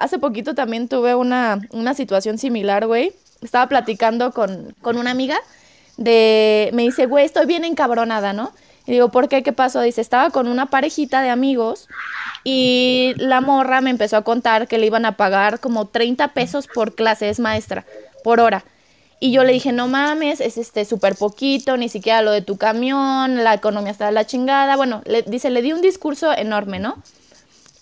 hace 0.00 0.18
poquito 0.18 0.54
también 0.54 0.88
tuve 0.88 1.14
una, 1.14 1.60
una 1.70 1.94
situación 1.94 2.38
similar, 2.38 2.86
güey. 2.86 3.12
Estaba 3.42 3.68
platicando 3.68 4.32
con, 4.32 4.74
con 4.82 4.96
una 4.96 5.12
amiga 5.12 5.38
de, 5.96 6.70
me 6.72 6.82
dice, 6.82 7.06
güey, 7.06 7.24
estoy 7.24 7.46
bien 7.46 7.64
encabronada, 7.64 8.32
¿no? 8.32 8.52
Y 8.86 8.92
digo, 8.92 9.10
¿por 9.10 9.28
qué? 9.28 9.42
¿Qué 9.42 9.52
pasó? 9.52 9.82
Dice, 9.82 10.00
estaba 10.00 10.30
con 10.30 10.48
una 10.48 10.66
parejita 10.66 11.22
de 11.22 11.28
amigos 11.28 11.86
y 12.42 13.12
la 13.18 13.40
morra 13.40 13.80
me 13.80 13.90
empezó 13.90 14.16
a 14.16 14.22
contar 14.24 14.66
que 14.66 14.78
le 14.78 14.86
iban 14.86 15.04
a 15.04 15.16
pagar 15.16 15.60
como 15.60 15.86
30 15.86 16.28
pesos 16.28 16.66
por 16.66 16.94
clase, 16.94 17.28
es 17.28 17.38
maestra, 17.38 17.84
por 18.24 18.40
hora. 18.40 18.64
Y 19.20 19.32
yo 19.32 19.44
le 19.44 19.52
dije, 19.52 19.70
no 19.72 19.86
mames, 19.86 20.40
es 20.40 20.56
este 20.56 20.86
súper 20.86 21.14
poquito, 21.14 21.76
ni 21.76 21.90
siquiera 21.90 22.22
lo 22.22 22.30
de 22.30 22.40
tu 22.40 22.56
camión, 22.56 23.44
la 23.44 23.52
economía 23.52 23.92
está 23.92 24.06
de 24.06 24.12
la 24.12 24.26
chingada. 24.26 24.76
Bueno, 24.76 25.02
le, 25.04 25.22
dice, 25.22 25.50
le 25.50 25.60
di 25.60 25.74
un 25.74 25.82
discurso 25.82 26.32
enorme, 26.32 26.78
¿no? 26.78 27.02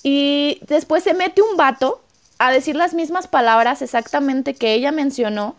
Y 0.03 0.59
después 0.67 1.05
se 1.05 1.15
mete 1.15 1.43
un 1.43 1.57
vato 1.57 2.03
a 2.39 2.53
decir 2.53 2.77
las 2.77 2.95
mismas 2.95 3.27
palabras 3.27 3.83
exactamente 3.83 4.55
que 4.55 4.75
ella 4.75 4.93
mencionó 4.93 5.57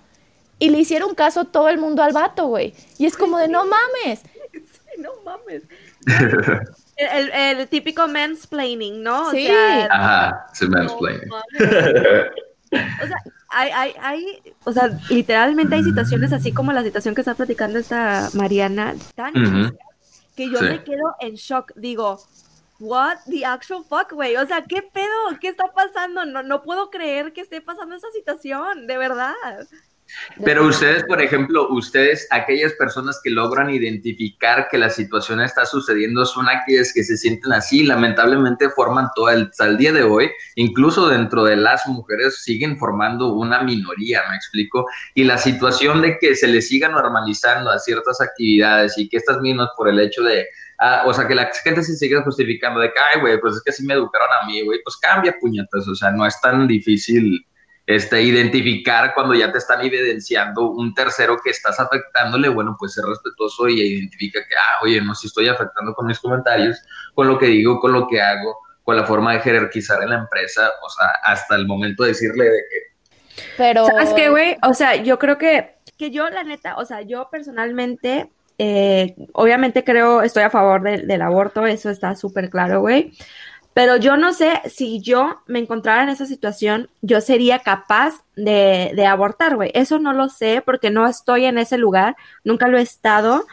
y 0.60 0.70
le 0.70 0.80
hicieron 0.80 1.16
caso 1.16 1.46
todo 1.46 1.70
el 1.70 1.78
mundo 1.78 2.04
al 2.04 2.14
vato, 2.14 2.48
güey. 2.48 2.74
Y 2.98 3.06
es 3.06 3.16
como 3.16 3.38
de, 3.38 3.48
no 3.48 3.66
mames. 3.66 4.22
no 4.98 5.12
mames. 5.24 5.64
El, 6.98 7.32
el, 7.32 7.68
típico 7.70 8.08
mansplaining, 8.10 9.02
¿no? 9.02 9.32
sí. 9.32 9.48
Ajá, 9.50 10.48
es 10.54 10.68
mansplaining. 10.68 11.32
o 11.32 13.08
sea, 13.08 13.24
hay, 13.50 13.72
hay, 13.72 13.94
hay, 14.02 14.54
o 14.66 14.72
sea, 14.74 14.90
literalmente 15.10 15.76
hay 15.76 15.84
situaciones 15.84 16.34
así 16.34 16.52
como 16.52 16.74
la 16.74 16.84
situación 16.84 17.16
que 17.16 17.22
está 17.22 17.36
platicando 17.36 17.80
esta 17.80 18.30
Mariana, 18.34 18.96
tan 19.16 19.34
que 20.36 20.50
yo 20.50 20.62
me 20.62 20.84
quedo 20.84 21.16
en 21.20 21.36
shock. 21.36 21.74
Digo, 21.76 22.22
what 22.80 23.18
the 23.30 23.46
actual 23.46 23.84
fuck, 23.84 24.12
güey. 24.14 24.36
O 24.38 24.48
sea, 24.48 24.64
¿qué 24.64 24.82
pedo? 24.82 25.40
¿Qué 25.40 25.50
está 25.50 25.72
pasando? 25.74 26.26
No, 26.26 26.44
no 26.44 26.64
puedo 26.64 26.90
creer 26.90 27.34
que 27.34 27.42
esté 27.42 27.62
pasando 27.62 27.96
esa 27.96 28.10
situación, 28.12 28.88
de 28.88 28.98
verdad. 28.98 29.34
Pero 30.44 30.66
ustedes, 30.66 31.04
por 31.04 31.22
ejemplo, 31.22 31.68
ustedes, 31.70 32.28
aquellas 32.32 32.74
personas 32.74 33.20
que 33.24 33.30
logran 33.30 33.70
identificar 33.70 34.68
que 34.70 34.78
la 34.78 34.90
situación 34.90 35.42
está 35.42 35.66
sucediendo, 35.66 36.26
son 36.26 36.48
aquellas 36.50 36.92
que 36.94 37.04
se 37.04 37.18
sienten 37.18 37.54
así, 37.54 37.84
lamentablemente 37.84 38.70
forman 38.70 39.10
todo 39.16 39.30
el, 39.30 39.44
hasta 39.44 39.68
el 39.68 39.78
día 39.78 39.94
de 39.94 40.04
hoy, 40.04 40.32
incluso 40.56 41.10
dentro 41.10 41.44
de 41.44 41.58
las 41.58 41.86
mujeres 41.88 42.42
siguen 42.44 42.78
formando 42.78 43.34
una 43.34 43.62
minoría, 43.62 44.24
me 44.30 44.36
explico, 44.36 44.86
y 45.14 45.26
la 45.26 45.38
situación 45.38 46.02
de 46.02 46.18
que 46.18 46.36
se 46.36 46.48
les 46.48 46.68
siga 46.68 46.90
normalizando 46.90 47.70
a 47.70 47.80
ciertas 47.80 48.20
actividades 48.22 48.98
y 48.98 49.08
que 49.10 49.18
estas 49.18 49.40
mismas 49.42 49.70
por 49.78 49.90
el 49.90 50.00
hecho 50.00 50.24
de 50.24 50.48
Ah, 50.80 51.04
o 51.06 51.14
sea, 51.14 51.28
que 51.28 51.36
la 51.36 51.52
gente 51.64 51.84
se 51.84 51.98
siga 51.98 52.24
justificando 52.24 52.80
de 52.80 52.88
que, 52.92 53.00
ay, 53.00 53.20
güey, 53.20 53.40
pues 53.40 53.56
es 53.56 53.64
que 53.64 53.72
así 53.72 53.86
me 53.86 53.96
educaron 53.96 54.30
a 54.42 54.46
mí, 54.46 54.62
güey, 54.62 54.80
pues 54.84 54.96
cambia 54.98 55.36
puñetas, 55.40 55.88
o 55.88 55.96
sea, 55.96 56.12
no 56.12 56.26
es 56.26 56.40
tan 56.40 56.68
difícil 56.68 57.46
este, 57.90 58.22
identificar 58.22 59.16
cuando 59.16 59.34
ya 59.34 59.52
te 59.52 59.58
están 59.58 59.82
evidenciando 59.82 60.70
un 60.70 60.94
tercero 60.94 61.38
que 61.44 61.50
estás 61.50 61.80
afectándole, 61.80 62.48
bueno, 62.48 62.76
pues 62.78 62.94
ser 62.94 63.04
respetuoso 63.04 63.68
y 63.68 63.82
identifica 63.82 64.40
que, 64.48 64.56
ah, 64.56 64.84
oye, 64.84 65.02
no, 65.02 65.16
si 65.16 65.26
estoy 65.26 65.48
afectando 65.48 65.96
con 65.96 66.06
mis 66.06 66.20
comentarios, 66.20 66.78
con 67.16 67.28
lo 67.28 67.40
que 67.40 67.48
digo, 67.48 67.80
con 67.80 67.92
lo 67.92 68.08
que 68.08 68.22
hago, 68.22 68.60
con 68.84 68.96
la 68.96 69.06
forma 69.06 69.34
de 69.34 69.40
jerarquizar 69.40 70.04
en 70.04 70.12
la 70.12 70.18
empresa, 70.18 70.70
o 70.86 70.90
sea, 70.90 71.08
hasta 71.24 71.56
el 71.56 71.66
momento 71.66 72.04
de 72.04 72.10
decirle 72.10 72.44
de 72.44 72.60
que... 72.70 73.44
Pero... 73.58 73.88
¿Sabes 73.88 74.14
qué, 74.14 74.30
güey? 74.30 74.58
O 74.62 74.76
sea, 74.76 74.96
yo 74.96 75.18
creo 75.18 75.40
que, 75.40 75.76
que 75.98 76.12
yo, 76.12 76.30
la 76.30 76.44
neta, 76.44 76.78
o 76.78 76.86
sea, 76.86 77.02
yo 77.02 77.28
personalmente, 77.32 78.32
eh, 78.60 79.16
obviamente 79.32 79.86
creo, 79.86 80.22
estoy 80.22 80.44
a 80.44 80.50
favor 80.50 80.84
del 80.84 81.22
aborto, 81.22 81.66
eso 81.66 81.90
está 81.90 82.16
súper 82.16 82.50
claro, 82.50 82.82
güey. 82.82 83.14
Pero 83.74 83.96
yo 83.96 84.18
no 84.18 84.34
sé 84.34 84.62
si 84.66 85.00
yo 85.02 85.42
me 85.48 85.60
encontrara 85.60 86.04
en 86.04 86.10
esa 86.10 86.26
situación, 86.26 86.90
yo 87.02 87.22
sería 87.22 87.60
capaz 87.60 88.16
de, 88.36 88.92
de 88.96 89.06
abortar, 89.06 89.56
güey. 89.56 89.72
Eso 89.74 90.00
no 90.00 90.12
lo 90.12 90.28
sé 90.28 90.62
porque 90.66 90.90
no 90.90 91.08
estoy 91.08 91.46
en 91.46 91.58
ese 91.58 91.78
lugar, 91.78 92.18
nunca 92.44 92.68
lo 92.68 92.78
he 92.78 92.82
estado. 92.82 93.46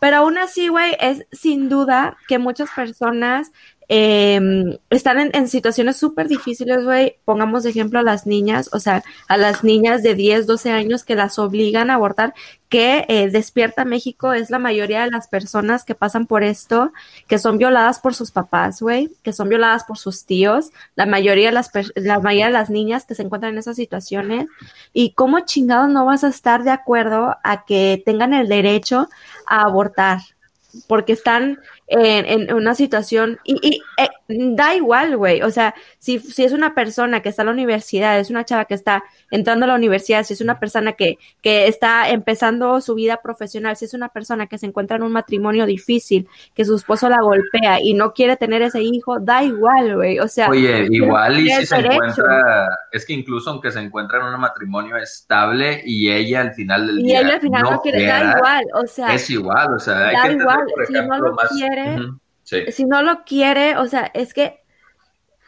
Pero 0.00 0.16
aún 0.16 0.38
así, 0.38 0.68
güey, 0.68 0.96
es 0.98 1.26
sin 1.32 1.68
duda 1.68 2.16
que 2.26 2.38
muchas 2.38 2.70
personas 2.70 3.52
eh, 3.92 4.78
están 4.88 5.32
en, 5.34 5.48
situaciones 5.48 5.96
súper 5.96 6.28
difíciles, 6.28 6.84
güey. 6.84 7.16
Pongamos 7.24 7.64
de 7.64 7.70
ejemplo 7.70 7.98
a 7.98 8.04
las 8.04 8.24
niñas, 8.24 8.70
o 8.72 8.78
sea, 8.78 9.02
a 9.26 9.36
las 9.36 9.64
niñas 9.64 10.04
de 10.04 10.14
10, 10.14 10.46
12 10.46 10.70
años 10.70 11.02
que 11.02 11.16
las 11.16 11.40
obligan 11.40 11.90
a 11.90 11.94
abortar, 11.94 12.32
que 12.68 13.04
eh, 13.08 13.30
Despierta 13.30 13.84
México 13.84 14.32
es 14.32 14.48
la 14.48 14.60
mayoría 14.60 15.02
de 15.02 15.10
las 15.10 15.26
personas 15.26 15.82
que 15.82 15.96
pasan 15.96 16.28
por 16.28 16.44
esto, 16.44 16.92
que 17.26 17.40
son 17.40 17.58
violadas 17.58 17.98
por 17.98 18.14
sus 18.14 18.30
papás, 18.30 18.80
güey, 18.80 19.10
que 19.24 19.32
son 19.32 19.48
violadas 19.48 19.82
por 19.82 19.98
sus 19.98 20.24
tíos, 20.24 20.70
la 20.94 21.06
mayoría 21.06 21.46
de 21.46 21.52
las, 21.54 21.72
la 21.96 22.20
mayoría 22.20 22.46
de 22.46 22.52
las 22.52 22.70
niñas 22.70 23.06
que 23.06 23.16
se 23.16 23.22
encuentran 23.22 23.54
en 23.54 23.58
esas 23.58 23.74
situaciones. 23.74 24.46
Y 24.92 25.14
cómo 25.14 25.40
chingados 25.40 25.88
no 25.88 26.04
vas 26.04 26.22
a 26.22 26.28
estar 26.28 26.62
de 26.62 26.70
acuerdo 26.70 27.34
a 27.42 27.64
que 27.64 28.00
tengan 28.06 28.34
el 28.34 28.46
derecho 28.46 29.08
a 29.46 29.62
abortar, 29.62 30.20
porque 30.86 31.12
están 31.12 31.58
en, 31.90 32.52
una 32.54 32.74
situación 32.74 33.40
y, 33.44 33.82
eh, 33.98 34.08
da 34.28 34.74
igual, 34.76 35.16
güey, 35.16 35.42
o 35.42 35.50
sea, 35.50 35.74
si, 35.98 36.20
si 36.20 36.44
es 36.44 36.52
una 36.52 36.72
persona 36.74 37.20
que 37.20 37.30
está 37.30 37.42
en 37.42 37.46
la 37.46 37.52
universidad, 37.52 38.18
es 38.20 38.30
una 38.30 38.44
chava 38.44 38.64
que 38.64 38.74
está 38.74 39.02
entrando 39.30 39.64
a 39.64 39.68
la 39.68 39.74
universidad, 39.74 40.22
si 40.22 40.34
es 40.34 40.40
una 40.40 40.60
persona 40.60 40.92
que, 40.92 41.18
que 41.42 41.66
está 41.66 42.08
empezando 42.10 42.80
su 42.80 42.94
vida 42.94 43.20
profesional, 43.22 43.76
si 43.76 43.86
es 43.86 43.94
una 43.94 44.08
persona 44.08 44.46
que 44.46 44.56
se 44.56 44.66
encuentra 44.66 44.96
en 44.96 45.02
un 45.02 45.10
matrimonio 45.10 45.66
difícil, 45.66 46.28
que 46.54 46.64
su 46.64 46.76
esposo 46.76 47.08
la 47.08 47.20
golpea 47.20 47.80
y 47.82 47.94
no 47.94 48.12
quiere 48.12 48.36
tener 48.36 48.62
ese 48.62 48.82
hijo, 48.82 49.18
da 49.18 49.42
igual, 49.42 49.96
güey, 49.96 50.20
o 50.20 50.28
sea. 50.28 50.48
Oye, 50.48 50.86
igual 50.90 51.40
y 51.40 51.50
si 51.50 51.66
se 51.66 51.76
encuentra, 51.76 52.68
es 52.92 53.04
que 53.04 53.14
incluso 53.14 53.50
aunque 53.50 53.72
se 53.72 53.80
encuentra 53.80 54.20
en 54.20 54.26
un 54.32 54.40
matrimonio 54.40 54.96
estable 54.96 55.82
y 55.84 56.08
ella 56.08 56.42
al 56.42 56.52
final 56.52 56.86
del 56.86 56.96
día. 56.98 57.20
Y 57.20 57.24
ella 57.24 57.34
al 57.34 57.40
final 57.40 57.62
no, 57.64 57.80
quiere, 57.80 58.06
da 58.06 58.36
igual, 58.36 58.64
o 58.74 58.86
sea. 58.86 59.12
Es 59.12 59.28
igual, 59.28 59.74
o 59.74 59.78
sea, 59.80 59.94
da 59.94 60.30
igual, 60.30 60.60
si 60.86 60.92
no 60.92 61.18
lo 61.18 61.36
quiere 61.36 61.79
si 62.44 62.84
no 62.84 63.02
lo 63.02 63.24
quiere, 63.24 63.76
o 63.76 63.86
sea, 63.86 64.10
es 64.14 64.34
que 64.34 64.60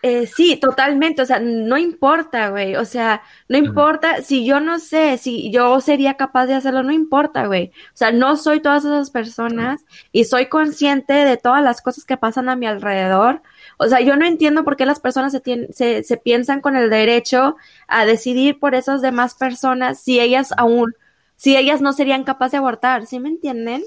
eh, 0.04 0.26
sí, 0.26 0.56
totalmente, 0.56 1.22
o 1.22 1.26
sea, 1.26 1.38
no 1.38 1.78
importa, 1.78 2.48
güey, 2.48 2.75
o 2.75 2.84
sea, 2.84 3.22
no 3.48 3.56
importa, 3.56 4.20
si 4.22 4.44
yo 4.44 4.59
no 4.59 4.81
sé, 4.81 5.16
si 5.16 5.53
yo 5.53 5.81
sería 5.81 6.15
capaz 6.16 6.47
de 6.47 6.54
hacerlo, 6.54 6.82
no 6.82 6.91
importa, 6.91 7.47
güey, 7.47 7.71
o 7.94 7.97
sea, 7.97 8.10
no 8.10 8.37
soy 8.37 8.59
todas 8.59 8.84
esas 8.84 9.10
personas 9.10 9.84
y 10.10 10.25
soy 10.25 10.47
consciente 10.47 11.12
de 11.12 11.37
todas 11.37 11.62
las 11.62 11.82
cosas 11.82 12.04
que 12.04 12.16
pasan 12.16 12.48
a 12.48 12.56
mi 12.56 12.66
alrededor, 12.66 13.42
o 13.78 13.87
sea, 13.87 14.00
yo 14.00 14.16
no 14.16 14.26
entiendo 14.26 14.65
por 14.65 14.76
qué 14.76 14.87
las 14.87 14.98
personas 14.98 15.31
se, 15.31 15.69
se, 15.72 16.03
se 16.03 16.16
piensan 16.16 16.60
con 16.60 16.75
el 16.75 16.91
derecho 16.91 17.56
a 17.87 18.04
decidir 18.04 18.59
por 18.59 18.75
esas 18.75 19.03
demás 19.03 19.37
personas 19.37 20.00
si 20.00 20.19
ellas 20.19 20.53
aún, 20.56 20.97
si 21.37 21.56
ellas 21.56 21.81
no 21.81 21.92
serían 21.92 22.25
capaces 22.25 22.53
de 22.53 22.59
abortar, 22.59 23.06
¿sí 23.06 23.21
me 23.21 23.28
entienden? 23.28 23.84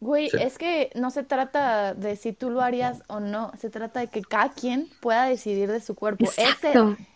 Güey, 0.00 0.30
es 0.40 0.56
que 0.56 0.90
no 0.94 1.10
se 1.10 1.24
trata 1.24 1.92
de 1.92 2.16
si 2.16 2.32
tú 2.32 2.48
lo 2.48 2.62
harías 2.62 3.02
o 3.08 3.20
no, 3.20 3.52
se 3.60 3.68
trata 3.68 4.00
de 4.00 4.06
que 4.06 4.22
cada 4.22 4.50
quien 4.50 4.88
pueda 5.00 5.26
decidir 5.26 5.70
de 5.70 5.80
su 5.80 5.94
cuerpo. 5.94 6.24
Ese, 6.24 6.72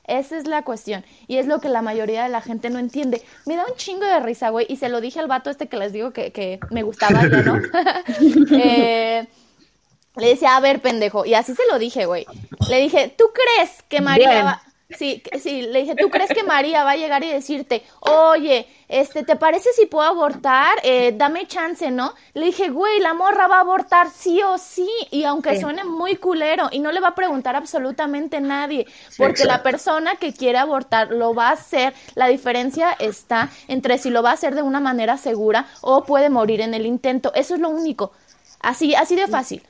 esa 0.06 0.36
es 0.36 0.46
la 0.46 0.64
cuestión. 0.64 1.02
Y 1.26 1.38
es 1.38 1.46
lo 1.46 1.60
que 1.60 1.70
la 1.70 1.80
mayoría 1.80 2.24
de 2.24 2.28
la 2.28 2.42
gente 2.42 2.68
no 2.68 2.78
entiende. 2.78 3.22
Me 3.46 3.56
da 3.56 3.64
un 3.64 3.74
chingo 3.76 4.04
de 4.04 4.20
risa, 4.20 4.50
güey, 4.50 4.66
y 4.68 4.76
se 4.76 4.90
lo 4.90 5.00
dije 5.00 5.18
al 5.18 5.28
vato 5.28 5.48
este 5.48 5.66
que 5.66 5.78
les 5.78 5.94
digo 5.94 6.12
que, 6.12 6.30
que 6.30 6.60
me 6.70 6.82
gustaba 6.82 7.22
ya, 7.22 7.42
¿no? 7.42 7.56
eh, 8.58 9.26
le 10.16 10.28
decía, 10.28 10.54
a 10.54 10.60
ver, 10.60 10.82
pendejo, 10.82 11.24
y 11.24 11.32
así 11.32 11.54
se 11.54 11.62
lo 11.70 11.78
dije, 11.78 12.04
güey. 12.04 12.26
Le 12.68 12.80
dije, 12.80 13.14
¿tú 13.16 13.24
crees 13.32 13.82
que 13.88 14.02
María 14.02 14.44
va... 14.44 14.62
Sí, 14.90 15.22
sí, 15.40 15.62
le 15.62 15.80
dije, 15.80 15.94
¿tú 15.96 16.10
crees 16.10 16.28
que 16.28 16.42
María 16.42 16.84
va 16.84 16.90
a 16.90 16.96
llegar 16.96 17.24
y 17.24 17.32
decirte, 17.32 17.82
oye, 18.00 18.68
este, 18.86 19.24
¿te 19.24 19.34
parece 19.34 19.72
si 19.72 19.86
puedo 19.86 20.06
abortar? 20.06 20.76
Eh, 20.82 21.14
dame 21.16 21.46
chance, 21.46 21.90
¿no? 21.90 22.12
Le 22.34 22.46
dije, 22.46 22.68
güey, 22.68 23.00
la 23.00 23.14
morra 23.14 23.46
va 23.46 23.56
a 23.56 23.60
abortar 23.60 24.10
sí 24.10 24.42
o 24.42 24.58
sí, 24.58 24.88
y 25.10 25.24
aunque 25.24 25.58
suene 25.58 25.84
muy 25.84 26.16
culero, 26.16 26.68
y 26.70 26.80
no 26.80 26.92
le 26.92 27.00
va 27.00 27.08
a 27.08 27.14
preguntar 27.14 27.56
absolutamente 27.56 28.42
nadie, 28.42 28.86
porque 29.16 29.46
la 29.46 29.62
persona 29.62 30.16
que 30.16 30.34
quiere 30.34 30.58
abortar 30.58 31.10
lo 31.10 31.34
va 31.34 31.48
a 31.48 31.52
hacer, 31.52 31.94
la 32.14 32.26
diferencia 32.28 32.92
está 32.92 33.48
entre 33.68 33.96
si 33.96 34.10
lo 34.10 34.22
va 34.22 34.30
a 34.30 34.34
hacer 34.34 34.54
de 34.54 34.62
una 34.62 34.80
manera 34.80 35.16
segura 35.16 35.66
o 35.80 36.04
puede 36.04 36.28
morir 36.28 36.60
en 36.60 36.74
el 36.74 36.84
intento, 36.84 37.32
eso 37.34 37.54
es 37.54 37.60
lo 37.60 37.70
único, 37.70 38.12
así, 38.60 38.94
así 38.94 39.16
de 39.16 39.28
fácil. 39.28 39.62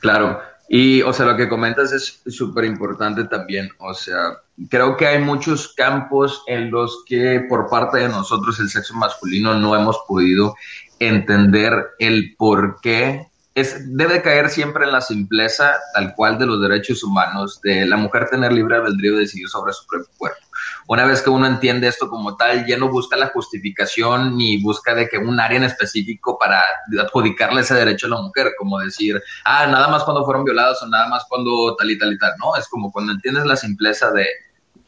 Claro, 0.00 0.42
y, 0.74 1.02
o 1.02 1.12
sea, 1.12 1.26
lo 1.26 1.36
que 1.36 1.50
comentas 1.50 1.92
es 1.92 2.22
súper 2.34 2.64
importante 2.64 3.24
también. 3.24 3.68
O 3.76 3.92
sea, 3.92 4.38
creo 4.70 4.96
que 4.96 5.06
hay 5.06 5.22
muchos 5.22 5.74
campos 5.74 6.42
en 6.46 6.70
los 6.70 7.04
que 7.06 7.44
por 7.46 7.68
parte 7.68 7.98
de 7.98 8.08
nosotros, 8.08 8.58
el 8.58 8.70
sexo 8.70 8.94
masculino, 8.94 9.52
no 9.52 9.76
hemos 9.76 9.98
podido 10.08 10.54
entender 10.98 11.88
el 11.98 12.34
por 12.38 12.80
qué 12.80 13.26
debe 13.54 14.22
caer 14.22 14.48
siempre 14.48 14.84
en 14.84 14.92
la 14.92 15.00
simpleza 15.00 15.76
tal 15.94 16.14
cual 16.14 16.38
de 16.38 16.46
los 16.46 16.60
derechos 16.60 17.04
humanos, 17.04 17.60
de 17.62 17.86
la 17.86 17.96
mujer 17.96 18.28
tener 18.30 18.52
libre 18.52 18.76
albedrío 18.76 19.12
de 19.12 19.20
decidir 19.20 19.48
sobre 19.48 19.72
su 19.72 19.86
propio 19.86 20.08
cuerpo. 20.16 20.40
Una 20.88 21.04
vez 21.04 21.22
que 21.22 21.30
uno 21.30 21.46
entiende 21.46 21.86
esto 21.86 22.08
como 22.08 22.36
tal, 22.36 22.66
ya 22.66 22.76
no 22.76 22.88
busca 22.88 23.16
la 23.16 23.28
justificación 23.28 24.36
ni 24.36 24.60
busca 24.62 24.94
de 24.94 25.08
que 25.08 25.18
un 25.18 25.38
área 25.38 25.58
en 25.58 25.64
específico 25.64 26.38
para 26.38 26.62
adjudicarle 27.00 27.60
ese 27.60 27.74
derecho 27.74 28.06
a 28.06 28.10
la 28.10 28.22
mujer, 28.22 28.52
como 28.58 28.78
decir, 28.78 29.22
ah, 29.44 29.66
nada 29.66 29.88
más 29.88 30.02
cuando 30.04 30.24
fueron 30.24 30.44
violados 30.44 30.82
o 30.82 30.88
nada 30.88 31.08
más 31.08 31.24
cuando 31.28 31.76
tal 31.76 31.90
y 31.90 31.98
tal 31.98 32.12
y 32.12 32.18
tal. 32.18 32.32
No, 32.38 32.56
es 32.56 32.66
como 32.68 32.90
cuando 32.90 33.12
entiendes 33.12 33.44
la 33.44 33.56
simpleza 33.56 34.10
de 34.10 34.26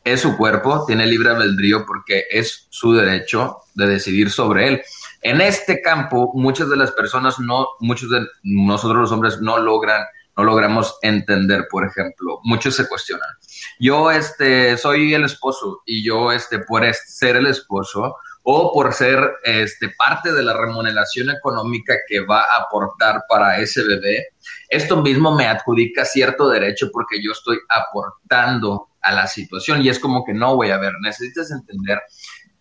es 0.04 0.20
su 0.20 0.36
cuerpo, 0.36 0.84
tiene 0.86 1.06
libre 1.06 1.30
albedrío 1.30 1.86
porque 1.86 2.24
es 2.30 2.66
su 2.68 2.92
derecho 2.92 3.62
de 3.74 3.86
decidir 3.86 4.30
sobre 4.30 4.68
él. 4.68 4.82
En 5.24 5.40
este 5.40 5.80
campo, 5.80 6.32
muchas 6.34 6.68
de 6.68 6.76
las 6.76 6.92
personas 6.92 7.38
no, 7.38 7.66
muchos 7.80 8.10
de 8.10 8.26
nosotros 8.42 9.00
los 9.00 9.10
hombres 9.10 9.40
no 9.40 9.58
logran, 9.58 10.04
no 10.36 10.44
logramos 10.44 10.98
entender, 11.00 11.66
por 11.70 11.86
ejemplo, 11.86 12.40
muchos 12.44 12.76
se 12.76 12.86
cuestionan. 12.86 13.30
Yo, 13.80 14.10
este, 14.10 14.76
soy 14.76 15.14
el 15.14 15.24
esposo 15.24 15.80
y 15.86 16.04
yo, 16.04 16.30
este, 16.30 16.58
por 16.58 16.84
ser 16.92 17.36
el 17.36 17.46
esposo 17.46 18.16
o 18.42 18.70
por 18.74 18.92
ser, 18.92 19.18
este, 19.44 19.94
parte 19.96 20.30
de 20.30 20.42
la 20.42 20.54
remuneración 20.58 21.30
económica 21.30 21.94
que 22.06 22.20
va 22.20 22.40
a 22.40 22.64
aportar 22.64 23.22
para 23.26 23.58
ese 23.60 23.82
bebé, 23.82 24.26
esto 24.68 25.00
mismo 25.00 25.34
me 25.34 25.46
adjudica 25.46 26.04
cierto 26.04 26.50
derecho 26.50 26.90
porque 26.92 27.22
yo 27.24 27.32
estoy 27.32 27.56
aportando 27.70 28.90
a 29.00 29.12
la 29.12 29.26
situación 29.26 29.82
y 29.82 29.88
es 29.88 29.98
como 29.98 30.22
que 30.22 30.34
no 30.34 30.56
voy 30.56 30.70
a 30.70 30.78
ver, 30.78 30.92
necesitas 31.00 31.50
entender 31.50 32.02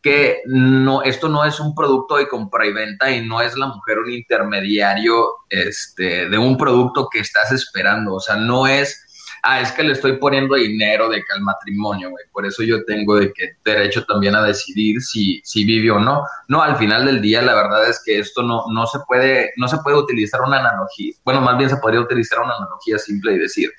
que 0.04 0.42
no, 0.46 1.02
esto 1.02 1.30
no 1.30 1.46
es 1.46 1.62
un 1.62 1.74
producto 1.74 2.18
de 2.18 2.28
compra 2.28 2.68
y 2.68 2.74
venta 2.74 3.10
y 3.10 3.26
no 3.26 3.42
es 3.42 3.58
la 3.58 3.68
mujer 3.68 4.00
un 4.00 4.12
intermediario 4.12 5.26
este, 5.50 6.30
de 6.30 6.38
un 6.38 6.58
producto 6.58 7.08
que 7.10 7.20
estás 7.20 7.54
esperando. 7.54 8.16
O 8.16 8.20
sea, 8.20 8.36
no 8.36 8.68
es, 8.68 9.02
ah, 9.44 9.62
es 9.62 9.72
que 9.72 9.82
le 9.82 9.94
estoy 9.94 10.18
poniendo 10.18 10.56
dinero 10.56 11.08
de 11.08 11.20
que 11.20 11.34
al 11.34 11.42
matrimonio, 11.42 12.10
güey. 12.10 12.26
Por 12.34 12.46
eso 12.46 12.64
yo 12.64 12.84
tengo 12.84 13.16
de 13.16 13.32
que 13.32 13.54
derecho 13.64 14.04
también 14.04 14.36
a 14.36 14.44
decidir 14.44 15.02
si, 15.02 15.42
si 15.46 15.64
vive 15.64 15.90
o 15.92 16.00
no. 16.00 16.26
No, 16.50 16.62
al 16.62 16.76
final 16.76 17.06
del 17.06 17.22
día, 17.22 17.42
la 17.42 17.56
verdad 17.56 17.90
es 17.90 18.02
que 18.06 18.20
esto 18.20 18.44
no, 18.44 18.66
no 18.74 18.86
se 18.86 19.00
puede, 19.08 19.52
no 19.56 19.70
se 19.70 19.78
puede 19.78 19.98
utilizar 19.98 20.42
una 20.42 20.60
analogía. 20.60 21.14
Bueno, 21.24 21.40
más 21.40 21.58
bien 21.58 21.70
se 21.70 21.78
podría 21.78 22.02
utilizar 22.02 22.42
una 22.42 22.58
analogía 22.58 23.00
simple 23.00 23.36
y 23.36 23.40
decir, 23.40 23.72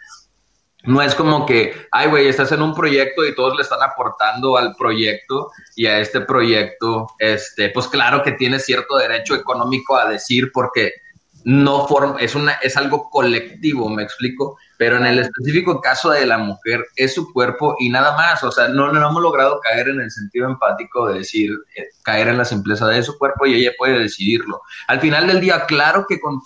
no 0.85 1.01
es 1.03 1.15
como 1.15 1.47
que, 1.47 1.75
ay, 1.91 2.09
güey, 2.09 2.29
estás 2.29 2.53
en 2.53 2.63
un 2.63 2.75
proyecto 2.75 3.25
y 3.25 3.35
todos 3.35 3.57
le 3.57 3.63
están 3.63 3.83
aportando 3.83 4.57
al 4.57 4.75
proyecto 4.77 5.51
y 5.75 5.87
a 5.87 5.99
este 5.99 6.21
proyecto, 6.21 7.09
este, 7.19 7.71
pues 7.71 7.89
claro 7.89 8.23
que 8.23 8.33
tiene 8.33 8.59
cierto 8.59 8.97
derecho 8.97 9.35
económico 9.35 9.97
a 9.97 10.09
decir 10.09 10.51
porque 10.53 10.93
no 11.45 11.87
forma, 11.87 12.19
es 12.21 12.35
una, 12.35 12.53
es 12.55 12.77
algo 12.77 13.11
colectivo, 13.11 13.89
me 13.91 14.03
explico, 14.03 14.57
pero 14.79 14.97
en 14.97 15.05
el 15.05 15.19
específico 15.19 15.81
caso 15.81 16.11
de 16.11 16.25
la 16.25 16.39
mujer 16.39 16.87
es 16.97 17.15
su 17.15 17.33
cuerpo 17.33 17.77
y 17.79 17.91
nada 17.91 18.17
más, 18.17 18.43
o 18.43 18.51
sea, 18.51 18.69
no, 18.69 18.91
no 18.91 19.09
hemos 19.09 19.23
logrado 19.23 19.61
caer 19.61 19.89
en 19.89 20.01
el 20.01 20.11
sentido 20.11 20.49
empático 20.49 21.09
de 21.09 21.19
decir, 21.19 21.51
eh, 21.77 21.89
caer 22.03 22.29
en 22.29 22.39
la 22.39 22.47
simpleza 22.47 22.89
de 22.89 23.03
su 23.03 23.19
cuerpo 23.19 23.47
y 23.47 23.55
ella 23.55 23.73
puede 23.77 23.99
decidirlo. 23.99 24.63
Al 24.89 25.01
final 25.01 25.27
del 25.27 25.41
día, 25.41 25.67
claro 25.67 26.07
que, 26.09 26.19
con, 26.19 26.41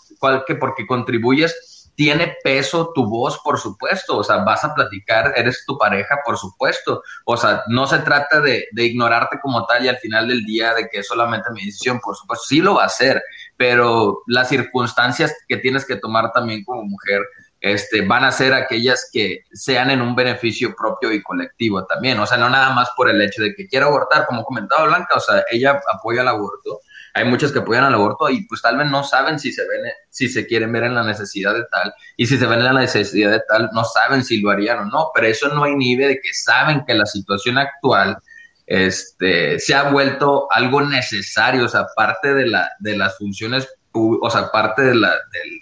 que 0.46 0.56
porque 0.56 0.86
contribuyes 0.86 1.56
tiene 1.98 2.36
peso 2.44 2.92
tu 2.94 3.06
voz, 3.08 3.40
por 3.42 3.58
supuesto, 3.58 4.18
o 4.18 4.22
sea, 4.22 4.36
vas 4.44 4.62
a 4.62 4.72
platicar, 4.72 5.32
eres 5.34 5.64
tu 5.66 5.76
pareja, 5.76 6.20
por 6.24 6.38
supuesto, 6.38 7.02
o 7.24 7.36
sea, 7.36 7.64
no 7.66 7.88
se 7.88 7.98
trata 7.98 8.40
de, 8.40 8.68
ignorarte 8.72 9.40
como 9.40 9.66
tal 9.66 9.84
y 9.84 9.88
al 9.88 9.96
final 9.96 10.28
del 10.28 10.44
día 10.44 10.74
de 10.74 10.88
que 10.88 11.00
es 11.00 11.08
solamente 11.08 11.50
mi 11.50 11.64
decisión, 11.64 11.98
por 11.98 12.14
supuesto, 12.14 12.44
sí 12.46 12.60
lo 12.60 12.76
va 12.76 12.84
a 12.84 12.86
hacer, 12.86 13.20
pero 13.56 14.22
las 14.28 14.48
circunstancias 14.48 15.34
que 15.48 15.56
tienes 15.56 15.84
que 15.84 15.96
tomar 15.96 16.30
también 16.30 16.62
como 16.62 16.84
mujer, 16.84 17.20
este, 17.60 18.02
van 18.02 18.22
a 18.22 18.30
ser 18.30 18.54
aquellas 18.54 19.10
que 19.12 19.42
sean 19.52 19.90
en 19.90 20.00
un 20.00 20.14
beneficio 20.14 20.76
propio 20.76 21.10
y 21.10 21.20
colectivo 21.20 21.84
también, 21.84 22.20
o 22.20 22.26
sea, 22.26 22.38
no 22.38 22.48
nada 22.48 22.72
más 22.72 22.90
por 22.96 23.10
el 23.10 23.20
hecho 23.20 23.42
de 23.42 23.56
que 23.56 23.66
quiera 23.66 23.86
abortar, 23.86 24.24
como 24.26 24.44
comentaba 24.44 24.86
Blanca, 24.86 25.16
o 25.16 25.20
sea, 25.20 25.42
ella 25.50 25.80
apoya 25.92 26.22
el 26.22 26.28
aborto, 26.28 26.78
hay 27.18 27.24
muchas 27.24 27.52
que 27.52 27.58
apoyan 27.58 27.84
al 27.84 27.94
aborto 27.94 28.28
y 28.30 28.46
pues 28.46 28.62
tal 28.62 28.76
vez 28.76 28.88
no 28.90 29.02
saben 29.02 29.38
si 29.38 29.52
se 29.52 29.62
ven, 29.62 29.90
si 30.08 30.28
se 30.28 30.46
quieren 30.46 30.72
ver 30.72 30.84
en 30.84 30.94
la 30.94 31.02
necesidad 31.02 31.54
de 31.54 31.64
tal, 31.70 31.92
y 32.16 32.26
si 32.26 32.38
se 32.38 32.46
ven 32.46 32.60
en 32.60 32.66
la 32.66 32.72
necesidad 32.72 33.30
de 33.30 33.42
tal, 33.48 33.70
no 33.72 33.84
saben 33.84 34.24
si 34.24 34.40
lo 34.40 34.50
harían 34.50 34.78
o 34.78 34.84
no, 34.84 35.10
pero 35.14 35.26
eso 35.26 35.48
no 35.48 35.66
inhibe 35.66 36.06
de 36.06 36.20
que 36.20 36.32
saben 36.32 36.84
que 36.86 36.94
la 36.94 37.06
situación 37.06 37.58
actual 37.58 38.18
este, 38.66 39.58
se 39.58 39.74
ha 39.74 39.90
vuelto 39.90 40.46
algo 40.50 40.80
necesario, 40.82 41.64
o 41.64 41.68
sea, 41.68 41.86
parte 41.96 42.34
de, 42.34 42.46
la, 42.46 42.70
de 42.78 42.96
las 42.96 43.16
funciones, 43.16 43.68
o 43.92 44.30
sea, 44.30 44.50
parte 44.50 44.82
de 44.82 44.94
la, 44.94 45.08
del, 45.08 45.60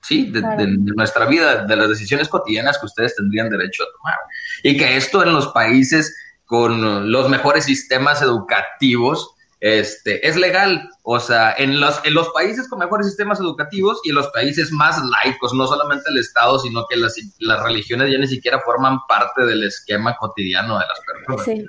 sí, 0.00 0.30
de, 0.30 0.40
de, 0.40 0.66
nuestra 0.94 1.26
vida, 1.26 1.64
de 1.64 1.76
las 1.76 1.88
decisiones 1.88 2.28
cotidianas 2.28 2.78
que 2.78 2.86
ustedes 2.86 3.16
tendrían 3.16 3.50
derecho 3.50 3.82
a 3.82 3.96
tomar. 3.98 4.18
Y 4.62 4.76
que 4.76 4.96
esto 4.96 5.22
en 5.22 5.32
los 5.32 5.48
países 5.48 6.14
con 6.46 7.10
los 7.10 7.28
mejores 7.28 7.64
sistemas 7.64 8.22
educativos, 8.22 9.35
este, 9.66 10.24
es 10.26 10.36
legal, 10.36 10.88
o 11.02 11.18
sea, 11.18 11.52
en 11.58 11.80
los, 11.80 12.00
en 12.04 12.14
los 12.14 12.28
países 12.28 12.68
con 12.68 12.78
mejores 12.78 13.08
sistemas 13.08 13.40
educativos 13.40 14.00
y 14.04 14.10
en 14.10 14.14
los 14.14 14.28
países 14.28 14.70
más 14.70 14.96
laicos, 15.24 15.52
no 15.54 15.66
solamente 15.66 16.08
el 16.08 16.18
Estado, 16.18 16.60
sino 16.60 16.86
que 16.86 16.96
las, 16.96 17.16
las 17.40 17.60
religiones 17.64 18.12
ya 18.12 18.18
ni 18.18 18.28
siquiera 18.28 18.60
forman 18.60 19.00
parte 19.08 19.44
del 19.44 19.64
esquema 19.64 20.16
cotidiano 20.18 20.78
de 20.78 20.84
las 20.86 21.00
personas. 21.00 21.44
Sí. 21.44 21.66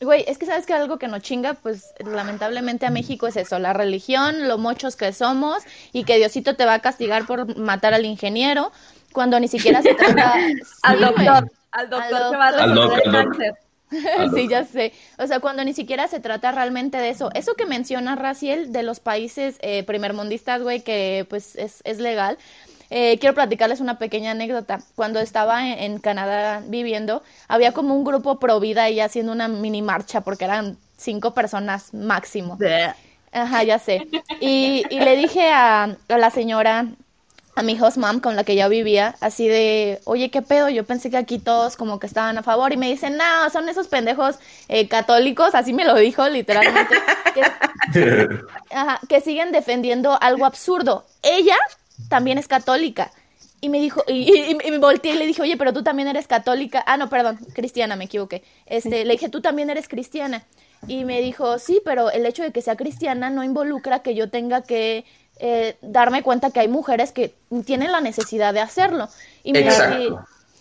Güey, 0.00 0.24
es 0.26 0.38
que 0.38 0.46
sabes 0.46 0.64
que 0.64 0.72
algo 0.72 0.98
que 0.98 1.06
nos 1.06 1.20
chinga, 1.20 1.52
pues 1.52 1.92
lamentablemente 1.98 2.86
a 2.86 2.90
México 2.90 3.26
es 3.26 3.36
eso, 3.36 3.58
la 3.58 3.74
religión, 3.74 4.48
lo 4.48 4.56
muchos 4.56 4.96
que 4.96 5.12
somos 5.12 5.62
y 5.92 6.04
que 6.04 6.16
Diosito 6.16 6.56
te 6.56 6.64
va 6.64 6.74
a 6.74 6.78
castigar 6.80 7.26
por 7.26 7.58
matar 7.58 7.92
al 7.92 8.06
ingeniero 8.06 8.72
cuando 9.12 9.38
ni 9.38 9.48
siquiera 9.48 9.82
se 9.82 9.94
trata... 9.94 10.34
al 10.82 10.98
doctor, 10.98 11.50
al 11.72 11.90
doctor, 11.90 12.30
que 12.30 12.36
va 12.38 12.48
a 12.48 12.62
al 12.62 13.02
cáncer. 13.12 13.54
sí, 14.34 14.48
ya 14.48 14.64
sé. 14.64 14.92
O 15.18 15.26
sea, 15.26 15.40
cuando 15.40 15.64
ni 15.64 15.74
siquiera 15.74 16.08
se 16.08 16.20
trata 16.20 16.52
realmente 16.52 16.98
de 16.98 17.10
eso. 17.10 17.30
Eso 17.34 17.54
que 17.54 17.66
menciona 17.66 18.16
Raciel 18.16 18.72
de 18.72 18.82
los 18.82 19.00
países 19.00 19.56
eh, 19.60 19.82
primermundistas, 19.84 20.62
güey, 20.62 20.80
que 20.80 21.26
pues 21.28 21.56
es, 21.56 21.82
es 21.84 21.98
legal. 21.98 22.38
Eh, 22.94 23.18
quiero 23.18 23.34
platicarles 23.34 23.80
una 23.80 23.98
pequeña 23.98 24.32
anécdota. 24.32 24.80
Cuando 24.94 25.18
estaba 25.20 25.66
en, 25.66 25.98
Canadá 25.98 26.62
viviendo, 26.66 27.22
había 27.48 27.72
como 27.72 27.94
un 27.94 28.04
grupo 28.04 28.38
pro 28.38 28.60
vida 28.60 28.84
ahí 28.84 29.00
haciendo 29.00 29.32
una 29.32 29.48
mini 29.48 29.80
marcha 29.80 30.20
porque 30.20 30.44
eran 30.44 30.76
cinco 30.98 31.32
personas 31.32 31.94
máximo. 31.94 32.58
Ajá, 33.32 33.62
ya 33.62 33.78
sé. 33.78 34.06
Y, 34.40 34.84
y 34.90 35.00
le 35.00 35.16
dije 35.16 35.48
a, 35.50 35.84
a 35.84 36.18
la 36.18 36.30
señora 36.30 36.86
a 37.54 37.62
mi 37.62 37.78
host 37.78 37.98
mom 37.98 38.20
con 38.20 38.34
la 38.34 38.44
que 38.44 38.56
yo 38.56 38.68
vivía, 38.68 39.14
así 39.20 39.46
de, 39.46 40.00
oye, 40.04 40.30
¿qué 40.30 40.40
pedo? 40.40 40.70
Yo 40.70 40.84
pensé 40.84 41.10
que 41.10 41.18
aquí 41.18 41.38
todos 41.38 41.76
como 41.76 41.98
que 41.98 42.06
estaban 42.06 42.38
a 42.38 42.42
favor 42.42 42.72
y 42.72 42.78
me 42.78 42.88
dicen, 42.88 43.18
no, 43.18 43.50
son 43.50 43.68
esos 43.68 43.88
pendejos 43.88 44.36
eh, 44.68 44.88
católicos, 44.88 45.54
así 45.54 45.72
me 45.72 45.84
lo 45.84 45.94
dijo 45.94 46.26
literalmente, 46.28 46.96
que, 49.08 49.20
siguen 49.20 49.52
defendiendo 49.52 50.18
algo 50.20 50.46
absurdo. 50.46 51.04
Ella 51.22 51.56
también 52.08 52.38
es 52.38 52.48
católica. 52.48 53.12
Y 53.60 53.68
me 53.68 53.78
dijo, 53.78 54.02
y, 54.08 54.56
me 54.56 54.78
volteé 54.78 55.14
y 55.14 55.18
le 55.18 55.26
dije, 55.26 55.42
oye, 55.42 55.56
pero 55.56 55.72
tú 55.72 55.84
también 55.84 56.08
eres 56.08 56.26
católica. 56.26 56.82
Ah, 56.84 56.96
no, 56.96 57.08
perdón, 57.08 57.38
cristiana, 57.54 57.94
me 57.94 58.06
equivoqué. 58.06 58.42
Este, 58.66 59.04
le 59.04 59.12
dije, 59.12 59.28
tú 59.28 59.40
también 59.40 59.70
eres 59.70 59.86
cristiana. 59.86 60.44
Y 60.88 61.04
me 61.04 61.20
dijo, 61.20 61.60
sí, 61.60 61.80
pero 61.84 62.10
el 62.10 62.26
hecho 62.26 62.42
de 62.42 62.50
que 62.50 62.60
sea 62.60 62.74
cristiana 62.74 63.30
no 63.30 63.44
involucra 63.44 64.00
que 64.00 64.16
yo 64.16 64.30
tenga 64.30 64.62
que 64.62 65.04
eh, 65.44 65.76
darme 65.82 66.22
cuenta 66.22 66.52
que 66.52 66.60
hay 66.60 66.68
mujeres 66.68 67.10
que 67.10 67.34
tienen 67.66 67.90
la 67.90 68.00
necesidad 68.00 68.54
de 68.54 68.60
hacerlo. 68.60 69.08
Y 69.42 69.52
me, 69.52 69.68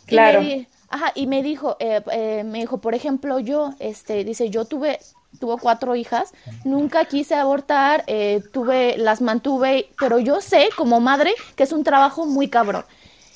claro. 0.07 0.41
ajá, 0.89 1.11
y 1.13 1.27
me 1.27 1.43
dijo, 1.43 1.77
eh, 1.79 2.01
eh, 2.11 2.43
me 2.43 2.61
dijo, 2.61 2.79
por 2.79 2.95
ejemplo, 2.95 3.38
yo, 3.38 3.75
este, 3.77 4.23
dice, 4.23 4.50
yo 4.50 4.65
tuve, 4.65 4.97
tuvo 5.39 5.59
cuatro 5.59 5.95
hijas, 5.95 6.33
nunca 6.63 7.05
quise 7.05 7.35
abortar, 7.35 8.05
tuve, 8.51 8.97
las 8.97 9.21
mantuve, 9.21 9.91
pero 10.00 10.17
yo 10.17 10.41
sé 10.41 10.69
como 10.75 11.00
madre 11.00 11.35
que 11.55 11.61
es 11.61 11.73
un 11.73 11.83
trabajo 11.83 12.25
muy 12.25 12.47
cabrón 12.47 12.83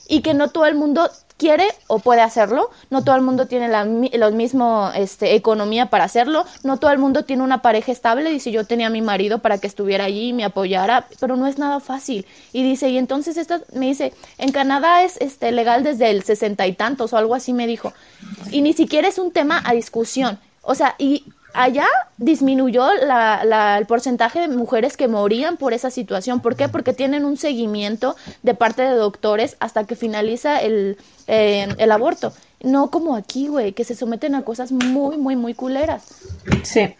y 0.07 0.21
que 0.21 0.33
no 0.33 0.49
todo 0.49 0.65
el 0.65 0.73
mundo 0.73 1.11
quiere 1.37 1.67
o 1.87 1.99
puede 1.99 2.21
hacerlo, 2.21 2.69
no 2.89 3.03
todo 3.03 3.15
el 3.15 3.21
mundo 3.21 3.47
tiene 3.47 3.67
la, 3.67 3.85
misma 3.85 4.93
este, 4.95 5.35
economía 5.35 5.87
para 5.87 6.05
hacerlo, 6.05 6.45
no 6.63 6.77
todo 6.77 6.91
el 6.91 6.97
mundo 6.97 7.25
tiene 7.25 7.43
una 7.43 7.61
pareja 7.61 7.91
estable, 7.91 8.29
dice 8.29 8.51
yo 8.51 8.65
tenía 8.65 8.87
a 8.87 8.89
mi 8.89 9.01
marido 9.01 9.39
para 9.39 9.57
que 9.57 9.67
estuviera 9.67 10.05
allí 10.05 10.29
y 10.29 10.33
me 10.33 10.45
apoyara, 10.45 11.07
pero 11.19 11.35
no 11.35 11.47
es 11.47 11.57
nada 11.57 11.79
fácil. 11.79 12.25
Y 12.53 12.63
dice, 12.63 12.89
y 12.89 12.97
entonces 12.97 13.37
esta, 13.37 13.61
me 13.73 13.87
dice, 13.87 14.13
en 14.37 14.51
Canadá 14.51 15.03
es 15.03 15.17
este, 15.17 15.51
legal 15.51 15.83
desde 15.83 16.09
el 16.09 16.23
sesenta 16.23 16.67
y 16.67 16.73
tantos 16.73 17.13
o 17.13 17.17
algo 17.17 17.35
así 17.35 17.53
me 17.53 17.67
dijo, 17.67 17.93
y 18.51 18.61
ni 18.61 18.73
siquiera 18.73 19.07
es 19.07 19.17
un 19.17 19.31
tema 19.31 19.61
a 19.65 19.73
discusión. 19.73 20.39
O 20.61 20.73
sea, 20.73 20.95
y 20.97 21.25
allá 21.55 21.87
disminuyó 22.17 22.87
el 22.91 23.85
porcentaje 23.87 24.41
de 24.41 24.47
mujeres 24.49 24.97
que 24.97 25.07
morían 25.07 25.57
por 25.57 25.73
esa 25.73 25.89
situación. 25.89 26.41
¿Por 26.41 26.55
qué? 26.55 26.69
Porque 26.69 26.93
tienen 26.93 27.25
un 27.25 27.37
seguimiento 27.37 28.15
de 28.43 28.53
parte 28.53 28.81
de 28.83 28.95
doctores 28.95 29.55
hasta 29.59 29.85
que 29.85 29.95
finaliza 29.95 30.61
el, 30.61 30.97
eh, 31.27 31.67
el 31.77 31.91
aborto. 31.91 32.33
No 32.61 32.89
como 32.91 33.15
aquí, 33.15 33.47
güey, 33.47 33.73
que 33.73 33.83
se 33.83 33.95
someten 33.95 34.35
a 34.35 34.43
cosas 34.43 34.71
muy, 34.71 35.17
muy, 35.17 35.35
muy 35.35 35.53
culeras. 35.53 36.03
Sí. 36.63 36.95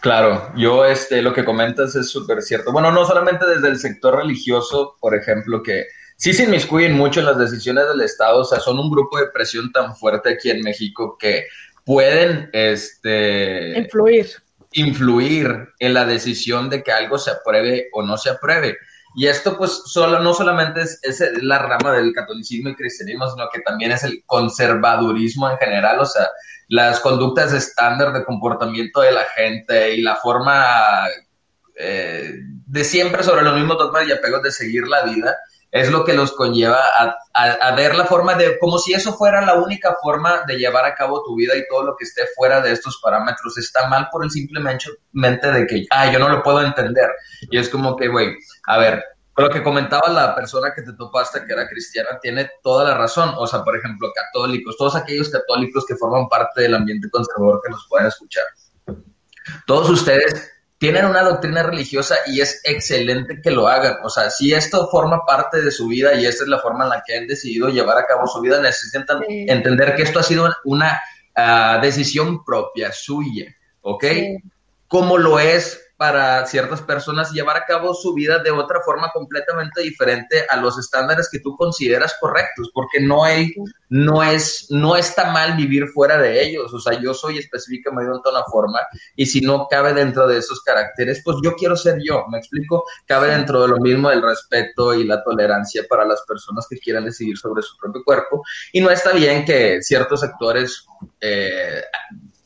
Claro, 0.00 0.52
yo 0.56 0.84
este, 0.84 1.22
lo 1.22 1.32
que 1.32 1.44
comentas 1.44 1.94
es 1.94 2.10
súper 2.10 2.42
cierto. 2.42 2.72
Bueno, 2.72 2.90
no 2.90 3.04
solamente 3.04 3.46
desde 3.46 3.68
el 3.68 3.78
sector 3.78 4.16
religioso, 4.16 4.96
por 5.00 5.14
ejemplo, 5.14 5.62
que 5.62 5.86
sí 6.16 6.32
se 6.32 6.44
inmiscuyen 6.44 6.94
mucho 6.94 7.20
en 7.20 7.26
las 7.26 7.38
decisiones 7.38 7.86
del 7.86 8.00
Estado, 8.00 8.40
o 8.40 8.44
sea, 8.44 8.58
son 8.58 8.80
un 8.80 8.90
grupo 8.90 9.18
de 9.18 9.28
presión 9.28 9.70
tan 9.70 9.94
fuerte 9.94 10.30
aquí 10.30 10.50
en 10.50 10.62
México 10.62 11.16
que 11.18 11.44
pueden 11.84 12.50
este, 12.52 13.78
influir. 13.78 14.30
influir 14.72 15.68
en 15.78 15.94
la 15.94 16.04
decisión 16.04 16.70
de 16.70 16.82
que 16.82 16.92
algo 16.92 17.18
se 17.18 17.30
apruebe 17.30 17.88
o 17.92 18.02
no 18.02 18.16
se 18.16 18.30
apruebe. 18.30 18.76
Y 19.14 19.26
esto 19.26 19.58
pues 19.58 19.82
solo, 19.86 20.20
no 20.20 20.32
solamente 20.32 20.80
es, 20.82 20.98
es, 21.02 21.20
la 21.42 21.58
rama 21.58 21.92
del 21.92 22.14
catolicismo 22.14 22.70
y 22.70 22.74
cristianismo, 22.74 23.30
sino 23.30 23.48
que 23.52 23.60
también 23.60 23.92
es 23.92 24.04
el 24.04 24.22
conservadurismo 24.24 25.50
en 25.50 25.58
general, 25.58 26.00
o 26.00 26.06
sea, 26.06 26.28
las 26.68 27.00
conductas 27.00 27.52
estándar 27.52 28.14
de 28.14 28.24
comportamiento 28.24 29.02
de 29.02 29.12
la 29.12 29.24
gente 29.36 29.94
y 29.94 30.00
la 30.00 30.16
forma 30.16 31.06
eh, 31.78 32.32
de 32.66 32.84
siempre 32.84 33.22
sobre 33.22 33.42
los 33.42 33.54
mismos 33.54 33.76
dogmas 33.76 34.08
y 34.08 34.12
apegos 34.12 34.42
de 34.42 34.50
seguir 34.50 34.86
la 34.88 35.02
vida, 35.02 35.36
es 35.72 35.90
lo 35.90 36.04
que 36.04 36.12
los 36.12 36.32
conlleva 36.32 36.78
a, 36.98 37.16
a, 37.32 37.74
ver 37.74 37.96
la 37.96 38.04
forma 38.04 38.34
de, 38.34 38.58
como 38.58 38.78
si 38.78 38.92
eso 38.92 39.14
fuera 39.14 39.40
la 39.40 39.54
única 39.54 39.96
forma 40.02 40.42
de 40.46 40.58
llevar 40.58 40.84
a 40.84 40.94
cabo 40.94 41.24
tu 41.24 41.34
vida 41.34 41.56
y 41.56 41.66
todo 41.66 41.82
lo 41.82 41.96
que 41.96 42.04
esté 42.04 42.26
fuera 42.36 42.60
de 42.60 42.72
estos 42.72 43.00
parámetros 43.02 43.56
está 43.56 43.88
mal 43.88 44.08
por 44.12 44.22
el 44.22 44.30
simple 44.30 44.60
mente 45.12 45.50
de 45.50 45.66
que, 45.66 45.86
ah, 45.90 46.12
yo 46.12 46.18
no 46.18 46.28
lo 46.28 46.42
puedo 46.42 46.62
entender. 46.62 47.08
Y 47.50 47.56
es 47.56 47.70
como 47.70 47.96
que, 47.96 48.08
güey, 48.08 48.36
a 48.66 48.76
ver, 48.76 49.02
lo 49.38 49.48
que 49.48 49.62
comentaba 49.62 50.10
la 50.10 50.34
persona 50.34 50.74
que 50.76 50.82
te 50.82 50.92
topaste, 50.92 51.46
que 51.46 51.52
era 51.54 51.66
cristiana, 51.66 52.18
tiene 52.20 52.50
toda 52.62 52.84
la 52.84 52.94
razón. 52.94 53.32
O 53.38 53.46
sea, 53.46 53.64
por 53.64 53.74
ejemplo, 53.74 54.12
católicos, 54.14 54.76
todos 54.76 54.94
aquellos 54.94 55.30
católicos 55.30 55.86
que 55.88 55.96
forman 55.96 56.28
parte 56.28 56.60
del 56.60 56.74
ambiente 56.74 57.08
conservador 57.08 57.62
que 57.64 57.70
nos 57.70 57.86
pueden 57.88 58.08
escuchar. 58.08 58.44
Todos 59.66 59.88
ustedes 59.88 60.51
tienen 60.82 61.04
una 61.04 61.22
doctrina 61.22 61.62
religiosa 61.62 62.16
y 62.26 62.40
es 62.40 62.60
excelente 62.64 63.40
que 63.40 63.52
lo 63.52 63.68
hagan. 63.68 63.98
O 64.02 64.08
sea, 64.08 64.30
si 64.30 64.52
esto 64.52 64.88
forma 64.90 65.24
parte 65.24 65.62
de 65.62 65.70
su 65.70 65.86
vida 65.86 66.14
y 66.14 66.26
esta 66.26 66.42
es 66.42 66.48
la 66.48 66.58
forma 66.58 66.82
en 66.82 66.90
la 66.90 67.04
que 67.06 67.16
han 67.16 67.28
decidido 67.28 67.68
llevar 67.68 67.98
a 67.98 68.04
cabo 68.04 68.26
su 68.26 68.40
vida, 68.40 68.60
necesitan 68.60 69.20
entender 69.28 69.94
que 69.94 70.02
esto 70.02 70.18
ha 70.18 70.24
sido 70.24 70.52
una 70.64 71.00
uh, 71.36 71.80
decisión 71.80 72.44
propia 72.44 72.90
suya, 72.90 73.54
¿ok? 73.82 74.04
Sí. 74.04 74.36
Como 74.88 75.18
lo 75.18 75.38
es 75.38 75.80
para 76.02 76.44
ciertas 76.46 76.82
personas 76.82 77.30
llevar 77.30 77.56
a 77.56 77.64
cabo 77.64 77.94
su 77.94 78.12
vida 78.12 78.40
de 78.40 78.50
otra 78.50 78.80
forma 78.84 79.12
completamente 79.14 79.82
diferente 79.82 80.44
a 80.50 80.56
los 80.56 80.76
estándares 80.76 81.28
que 81.30 81.38
tú 81.38 81.54
consideras 81.56 82.16
correctos, 82.20 82.72
porque 82.74 82.98
no 82.98 83.22
hay, 83.22 83.54
no 83.88 84.20
es, 84.20 84.66
no 84.70 84.96
está 84.96 85.30
mal 85.30 85.56
vivir 85.56 85.86
fuera 85.86 86.18
de 86.18 86.42
ellos. 86.42 86.74
O 86.74 86.80
sea, 86.80 87.00
yo 87.00 87.14
soy 87.14 87.38
específicamente 87.38 88.10
de 88.10 88.30
una 88.30 88.42
forma 88.50 88.80
y 89.14 89.26
si 89.26 89.42
no 89.42 89.68
cabe 89.70 89.94
dentro 89.94 90.26
de 90.26 90.38
esos 90.38 90.60
caracteres, 90.62 91.22
pues 91.24 91.36
yo 91.40 91.54
quiero 91.54 91.76
ser 91.76 92.00
yo. 92.02 92.24
Me 92.32 92.38
explico, 92.38 92.82
cabe 93.06 93.28
dentro 93.28 93.62
de 93.62 93.68
lo 93.68 93.76
mismo 93.76 94.10
el 94.10 94.22
respeto 94.22 94.94
y 94.94 95.04
la 95.04 95.22
tolerancia 95.22 95.84
para 95.88 96.04
las 96.04 96.22
personas 96.26 96.66
que 96.68 96.80
quieran 96.80 97.04
decidir 97.04 97.38
sobre 97.38 97.62
su 97.62 97.76
propio 97.76 98.02
cuerpo. 98.02 98.42
Y 98.72 98.80
no 98.80 98.90
está 98.90 99.12
bien 99.12 99.44
que 99.44 99.80
ciertos 99.82 100.24
actores 100.24 100.84
eh, 101.20 101.84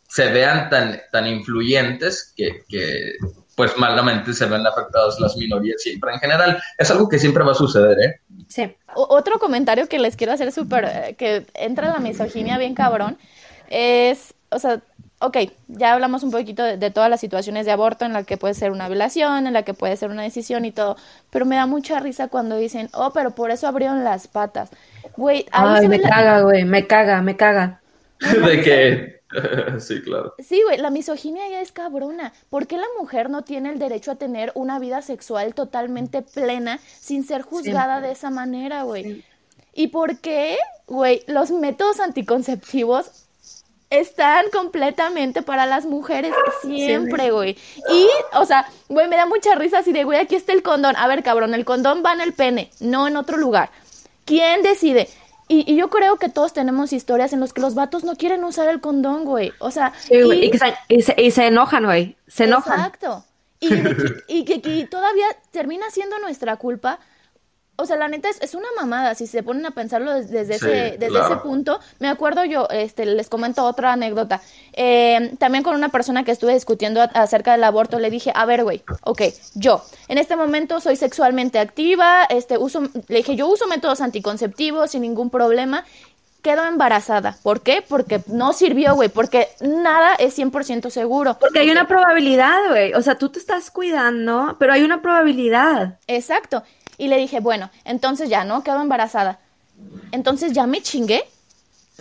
se 0.07 0.31
vean 0.31 0.69
tan, 0.69 1.01
tan 1.11 1.27
influyentes 1.27 2.35
que, 2.37 2.65
que 2.69 3.17
pues 3.57 3.77
malamente 3.79 4.35
se 4.35 4.47
ven 4.47 4.67
afectados 4.67 5.19
las 5.19 5.37
minorías 5.37 5.83
siempre 5.83 6.13
en 6.13 6.21
general. 6.21 6.63
Es 6.79 6.91
algo 6.91 7.09
que 7.09 7.19
siempre 7.19 7.43
va 7.43 7.53
a 7.53 7.57
suceder, 7.57 7.99
¿eh? 7.99 8.21
Sí. 8.49 8.77
otro 8.95 9.39
comentario 9.41 9.89
que 9.89 9.99
les 9.99 10.15
quiero 10.15 10.35
hacer 10.35 10.53
súper, 10.53 10.85
eh, 10.85 11.17
que 11.19 11.47
entra 11.55 11.89
la 11.89 11.99
misoginia 11.99 12.59
bien 12.59 12.75
cabrón, 12.75 13.19
es, 13.69 14.35
o 14.51 14.59
sea, 14.59 14.81
ok, 15.21 15.39
ya 15.69 15.95
hablamos 15.95 16.23
un 16.23 16.31
poquito 16.31 16.63
de, 16.63 16.77
de, 16.77 16.91
todas 16.91 17.09
las 17.09 17.19
situaciones 17.19 17.65
de 17.67 17.73
aborto 17.73 18.05
en 18.05 18.13
la 18.13 18.25
que 18.25 18.37
puede 18.37 18.55
ser 18.55 18.71
una 18.71 18.89
violación, 18.89 19.47
en 19.47 19.55
la 19.55 19.63
que 19.63 19.75
puede 19.75 19.97
ser 19.97 20.11
una 20.11 20.23
decisión 20.23 20.67
y 20.67 20.71
todo, 20.71 20.97
pero 21.31 21.47
me 21.47 21.57
da 21.57 21.67
mucha 21.67 21.99
risa 21.99 22.29
cuando 22.29 22.57
dicen, 22.57 22.91
oh, 22.93 23.13
pero 23.13 23.35
por 23.35 23.51
eso 23.51 23.67
abrieron 23.67 24.05
las 24.05 24.29
patas. 24.29 24.71
Güey, 25.17 25.47
Ay, 25.51 25.89
me 25.89 26.01
caga, 26.01 26.43
güey, 26.43 26.65
me 26.65 26.87
caga, 26.87 27.23
me 27.23 27.37
caga. 27.37 27.81
de 28.21 28.61
que 28.63 29.16
sí, 29.81 30.01
claro. 30.03 30.35
Sí, 30.39 30.63
güey, 30.65 30.79
la 30.79 30.91
misoginia 30.91 31.49
ya 31.49 31.61
es 31.61 31.73
cabrona. 31.73 32.33
¿Por 32.49 32.67
qué 32.67 32.77
la 32.77 32.87
mujer 32.99 33.31
no 33.31 33.43
tiene 33.43 33.71
el 33.71 33.79
derecho 33.79 34.13
a 34.13 34.17
tener 34.17 34.53
una 34.55 34.79
vida 34.79 35.03
sexual 35.03 35.55
totalmente 35.55 36.23
plena 36.23 36.79
sin 37.01 37.25
ser 37.25 37.43
juzgada 37.43 38.01
de 38.01 38.13
esa 38.13 38.31
manera, 38.31 38.83
güey? 38.85 39.25
¿Y 39.75 39.89
por 39.89 40.19
qué, 40.19 40.59
güey, 40.87 41.23
los 41.27 41.51
métodos 41.51 42.01
anticonceptivos 42.01 43.27
están 43.91 44.47
completamente 44.51 45.43
para 45.43 45.67
las 45.67 45.87
mujeres 45.87 46.33
siempre, 46.63 47.31
güey. 47.31 47.57
Y, 47.91 48.09
o 48.35 48.45
sea, 48.45 48.69
güey, 48.89 49.09
me 49.09 49.17
da 49.17 49.27
mucha 49.27 49.55
risa 49.55 49.79
así 49.79 49.93
de, 49.93 50.05
güey, 50.05 50.19
aquí 50.19 50.35
está 50.35 50.53
el 50.53 50.63
condón. 50.63 50.97
A 50.97 51.07
ver, 51.07 51.23
cabrón, 51.23 51.55
el 51.55 51.65
condón 51.65 52.03
va 52.05 52.13
en 52.13 52.21
el 52.21 52.33
pene, 52.33 52.71
no 52.81 53.07
en 53.07 53.17
otro 53.17 53.37
lugar. 53.37 53.71
¿Quién 54.25 54.63
decide? 54.63 55.09
Y, 55.49 55.71
y, 55.71 55.77
yo 55.77 55.91
creo 55.91 56.17
que 56.17 56.29
todos 56.29 56.53
tenemos 56.53 56.93
historias 56.93 57.33
en 57.33 57.41
las 57.41 57.53
que 57.53 57.61
los 57.61 57.75
vatos 57.75 58.03
no 58.03 58.17
quieren 58.17 58.43
usar 58.43 58.69
el 58.69 58.81
condón, 58.81 59.25
güey. 59.25 59.53
O 59.61 59.71
sea. 59.71 59.93
Sí, 59.99 60.15
y, 60.15 61.03
se, 61.03 61.17
y, 61.17 61.31
se, 61.31 61.47
enojan, 61.47 61.85
güey. 61.85 62.17
Se 62.27 62.45
enojan. 62.45 62.81
Exacto. 62.81 63.25
Y, 63.61 63.69
y 64.27 64.45
que, 64.45 64.87
todavía 64.91 65.27
termina 65.53 65.89
siendo 65.91 66.19
nuestra 66.19 66.57
culpa. 66.57 66.99
O 67.77 67.87
sea, 67.87 67.97
la 67.97 68.09
neta 68.09 68.29
es, 68.29 68.41
es 68.41 68.55
una 68.55 68.69
mamada. 68.77 69.15
Si 69.15 69.27
se 69.27 69.43
ponen 69.43 69.67
a 69.67 69.71
pensarlo 69.71 70.13
desde, 70.13 70.45
desde, 70.45 70.59
sí, 70.59 70.67
ese, 70.67 70.99
desde 70.99 71.09
claro. 71.09 71.27
ese 71.27 71.37
punto. 71.37 71.81
Me 71.99 72.09
acuerdo 72.09 72.45
yo, 72.45 72.69
este, 72.71 73.07
les 73.07 73.29
comento 73.29 73.65
otra 73.65 73.93
anécdota. 73.93 74.41
Eh, 74.73 75.35
también 75.39 75.63
con 75.63 75.75
una 75.75 75.91
persona 75.91 76.25
que 76.25 76.33
estuve 76.33 76.55
discutiendo 76.55 77.01
acerca 77.15 77.53
del 77.53 77.65
aborto, 77.65 77.99
le 77.99 78.11
dije, 78.11 78.33
a 78.35 78.45
ver, 78.47 78.65
güey, 78.65 78.83
ok, 79.03 79.23
yo 79.55 79.85
en 80.09 80.19
este 80.19 80.37
momento 80.37 80.81
soy 80.81 80.97
sexualmente 80.97 81.59
activa, 81.59 82.25
este, 82.25 82.59
uso, 82.59 82.83
le 83.09 83.17
dije, 83.17 83.37
yo 83.37 83.49
uso 83.49 83.67
métodos 83.67 84.01
anticonceptivos 84.01 84.91
sin 84.91 85.03
ningún 85.03 85.31
problema, 85.31 85.85
quedo 86.47 86.65
embarazada. 86.65 87.37
¿Por 87.43 87.61
qué? 87.63 87.83
Porque 87.83 88.23
no 88.29 88.53
sirvió, 88.53 88.95
güey, 88.95 89.09
porque 89.09 89.49
nada 89.61 90.15
es 90.15 90.39
100% 90.39 90.91
seguro. 90.91 91.37
Porque 91.41 91.59
hay 91.59 91.71
una 91.71 91.89
probabilidad, 91.89 92.69
güey, 92.69 92.95
o 92.95 93.03
sea, 93.03 93.19
tú 93.19 93.31
te 93.31 93.41
estás 93.41 93.73
cuidando, 93.73 94.55
pero 94.57 94.73
hay 94.73 94.85
una 94.85 95.03
probabilidad. 95.03 95.99
Exacto. 96.07 96.63
Y 96.99 97.09
le 97.09 97.17
dije, 97.17 97.41
bueno, 97.41 97.69
entonces 97.85 98.29
ya, 98.29 98.45
¿no? 98.45 98.63
Quedo 98.63 98.81
embarazada. 98.81 99.41
Entonces 100.13 100.53
ya 100.53 100.69
me 100.69 100.83
chingué. 100.83 101.25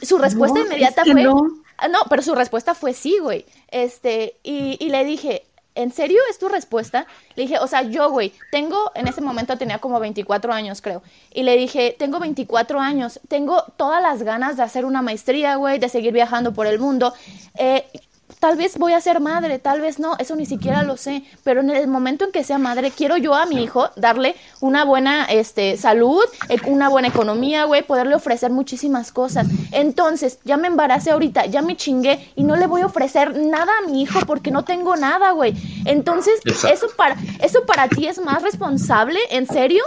Su 0.03 0.19
respuesta 0.19 0.59
no, 0.59 0.65
inmediata 0.65 1.01
es 1.01 1.07
que 1.07 1.13
fue... 1.13 1.23
No. 1.23 1.41
no, 1.89 1.99
pero 2.07 2.21
su 2.21 2.35
respuesta 2.35 2.75
fue 2.75 2.93
sí, 2.93 3.17
güey. 3.19 3.47
Este, 3.71 4.35
y, 4.43 4.77
y 4.79 4.89
le 4.89 5.03
dije, 5.05 5.43
¿en 5.75 5.91
serio 5.91 6.19
es 6.29 6.39
tu 6.39 6.49
respuesta? 6.49 7.05
Le 7.35 7.43
dije, 7.43 7.59
o 7.59 7.67
sea, 7.67 7.83
yo, 7.83 8.09
güey, 8.09 8.33
tengo, 8.51 8.91
en 8.95 9.07
ese 9.07 9.21
momento 9.21 9.57
tenía 9.57 9.79
como 9.79 9.99
24 9.99 10.51
años, 10.51 10.81
creo. 10.81 11.03
Y 11.33 11.43
le 11.43 11.57
dije, 11.57 11.95
tengo 11.97 12.19
24 12.19 12.79
años, 12.79 13.19
tengo 13.27 13.63
todas 13.77 14.01
las 14.01 14.23
ganas 14.23 14.57
de 14.57 14.63
hacer 14.63 14.85
una 14.85 15.01
maestría, 15.01 15.55
güey, 15.55 15.77
de 15.79 15.89
seguir 15.89 16.13
viajando 16.13 16.53
por 16.53 16.65
el 16.67 16.79
mundo. 16.79 17.13
Eh, 17.55 17.85
tal 18.39 18.57
vez 18.57 18.77
voy 18.77 18.93
a 18.93 19.01
ser 19.01 19.19
madre, 19.19 19.59
tal 19.59 19.81
vez 19.81 19.99
no, 19.99 20.15
eso 20.19 20.35
ni 20.35 20.45
siquiera 20.45 20.83
lo 20.83 20.97
sé, 20.97 21.23
pero 21.43 21.61
en 21.61 21.69
el 21.69 21.87
momento 21.87 22.25
en 22.25 22.31
que 22.31 22.43
sea 22.43 22.57
madre, 22.57 22.91
quiero 22.91 23.17
yo 23.17 23.35
a 23.35 23.45
mi 23.45 23.63
hijo 23.63 23.89
darle 23.95 24.35
una 24.61 24.85
buena 24.85 25.25
este, 25.25 25.77
salud, 25.77 26.23
eh, 26.49 26.57
una 26.67 26.89
buena 26.89 27.07
economía, 27.07 27.65
güey, 27.65 27.83
poderle 27.83 28.15
ofrecer 28.15 28.51
muchísimas 28.51 29.11
cosas. 29.11 29.47
Entonces, 29.71 30.39
ya 30.43 30.57
me 30.57 30.67
embaracé 30.67 31.11
ahorita, 31.11 31.45
ya 31.45 31.61
me 31.61 31.75
chingué 31.75 32.31
y 32.35 32.43
no 32.43 32.55
le 32.55 32.67
voy 32.67 32.81
a 32.81 32.87
ofrecer 32.87 33.37
nada 33.37 33.71
a 33.79 33.89
mi 33.89 34.01
hijo 34.01 34.19
porque 34.25 34.51
no 34.51 34.63
tengo 34.63 34.95
nada, 34.95 35.31
güey. 35.31 35.53
Entonces, 35.85 36.39
eso 36.45 36.87
para, 36.95 37.15
eso 37.41 37.65
para 37.65 37.87
ti 37.87 38.07
es 38.07 38.19
más 38.19 38.41
responsable, 38.41 39.19
¿en 39.29 39.47
serio? 39.47 39.83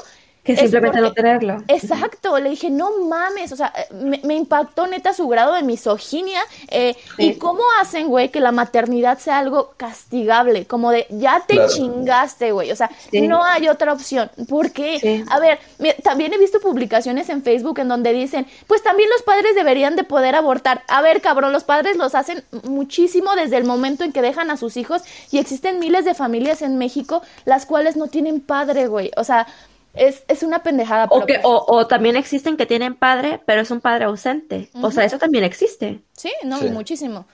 Que 0.49 0.57
simplemente 0.57 0.99
porque, 0.99 1.09
no 1.09 1.13
tenerlo. 1.13 1.63
Exacto, 1.69 2.39
le 2.39 2.49
dije, 2.49 2.71
no 2.71 3.05
mames, 3.05 3.53
o 3.53 3.57
sea, 3.57 3.71
me, 3.93 4.19
me 4.25 4.35
impactó 4.35 4.87
neta 4.87 5.13
su 5.13 5.29
grado 5.29 5.53
de 5.53 5.63
misoginia 5.63 6.41
eh, 6.69 6.97
sí. 7.17 7.23
y 7.23 7.35
cómo 7.35 7.63
hacen, 7.83 8.09
güey, 8.09 8.31
que 8.31 8.41
la 8.41 8.51
maternidad 8.51 9.19
sea 9.19 9.41
algo 9.41 9.75
castigable, 9.77 10.65
como 10.65 10.91
de, 10.91 11.07
ya 11.11 11.45
te 11.47 11.57
claro. 11.57 11.71
chingaste, 11.71 12.53
güey, 12.53 12.73
o 12.73 12.77
sea, 12.77 12.91
sí. 13.11 13.29
no 13.29 13.45
hay 13.45 13.69
otra 13.69 13.93
opción. 13.93 14.31
¿Por 14.49 14.73
qué? 14.73 14.99
Sí. 14.99 15.23
A 15.29 15.39
ver, 15.39 15.59
me, 15.79 15.93
también 15.93 16.33
he 16.33 16.39
visto 16.39 16.61
publicaciones 16.61 17.29
en 17.29 17.43
Facebook 17.43 17.81
en 17.81 17.89
donde 17.89 18.15
dicen, 18.15 18.47
pues 18.67 18.83
también 18.83 19.11
los 19.11 19.23
padres 19.23 19.55
deberían 19.55 19.97
de 19.97 20.05
poder 20.05 20.35
abortar. 20.35 20.83
A 20.89 21.03
ver, 21.03 21.21
cabrón, 21.21 21.53
los 21.53 21.65
padres 21.65 21.99
los 21.99 22.15
hacen 22.15 22.43
muchísimo 22.63 23.35
desde 23.37 23.59
el 23.59 23.65
momento 23.65 24.03
en 24.03 24.13
que 24.13 24.23
dejan 24.23 24.51
a 24.51 24.57
sus 24.57 24.79
hijos 24.79 25.03
y 25.31 25.39
existen 25.39 25.79
miles 25.79 26.07
de 26.07 26.15
familias 26.15 26.63
en 26.63 26.79
México 26.79 27.21
las 27.45 27.67
cuales 27.67 27.97
no 27.97 28.07
tienen 28.07 28.41
padre, 28.41 28.87
güey, 28.87 29.11
o 29.17 29.25
sea 29.25 29.47
es, 29.95 30.25
es 30.29 30.43
una 30.43 30.63
pendejada. 30.63 31.07
O, 31.11 31.27
que, 31.27 31.41
o, 31.43 31.65
o, 31.67 31.87
también 31.87 32.17
existen 32.17 32.57
que 32.57 32.67
tienen 32.67 32.95
padre, 32.95 33.41
pero 33.47 33.63
es 33.63 33.71
un 33.71 33.81
padre 33.81 34.05
ausente. 34.05 34.71
Uh 34.75 34.81
-huh. 34.81 34.87
O 34.87 34.91
sea, 34.91 35.05
eso 35.05 35.19
también 35.19 35.45
existe. 35.45 36.01
Sí, 36.13 36.31
no, 36.45 36.59
sí. 36.59 36.71
muchísimo. 36.71 37.27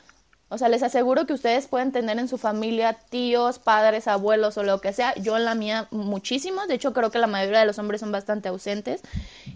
O 0.50 0.58
sea, 0.58 0.68
les 0.68 0.84
aseguro 0.84 1.26
que 1.26 1.32
ustedes 1.32 1.66
pueden 1.66 1.90
tener 1.90 2.16
en 2.18 2.28
su 2.28 2.38
familia 2.38 2.92
tíos, 3.10 3.58
padres, 3.58 4.06
abuelos 4.06 4.56
o 4.56 4.62
lo 4.62 4.80
que 4.80 4.92
sea. 4.92 5.12
Yo 5.16 5.36
en 5.36 5.44
la 5.44 5.56
mía 5.56 5.88
muchísimos. 5.90 6.68
De 6.68 6.74
hecho, 6.74 6.92
creo 6.92 7.10
que 7.10 7.18
la 7.18 7.26
mayoría 7.26 7.58
de 7.58 7.66
los 7.66 7.78
hombres 7.80 8.00
son 8.00 8.12
bastante 8.12 8.50
ausentes. 8.50 9.00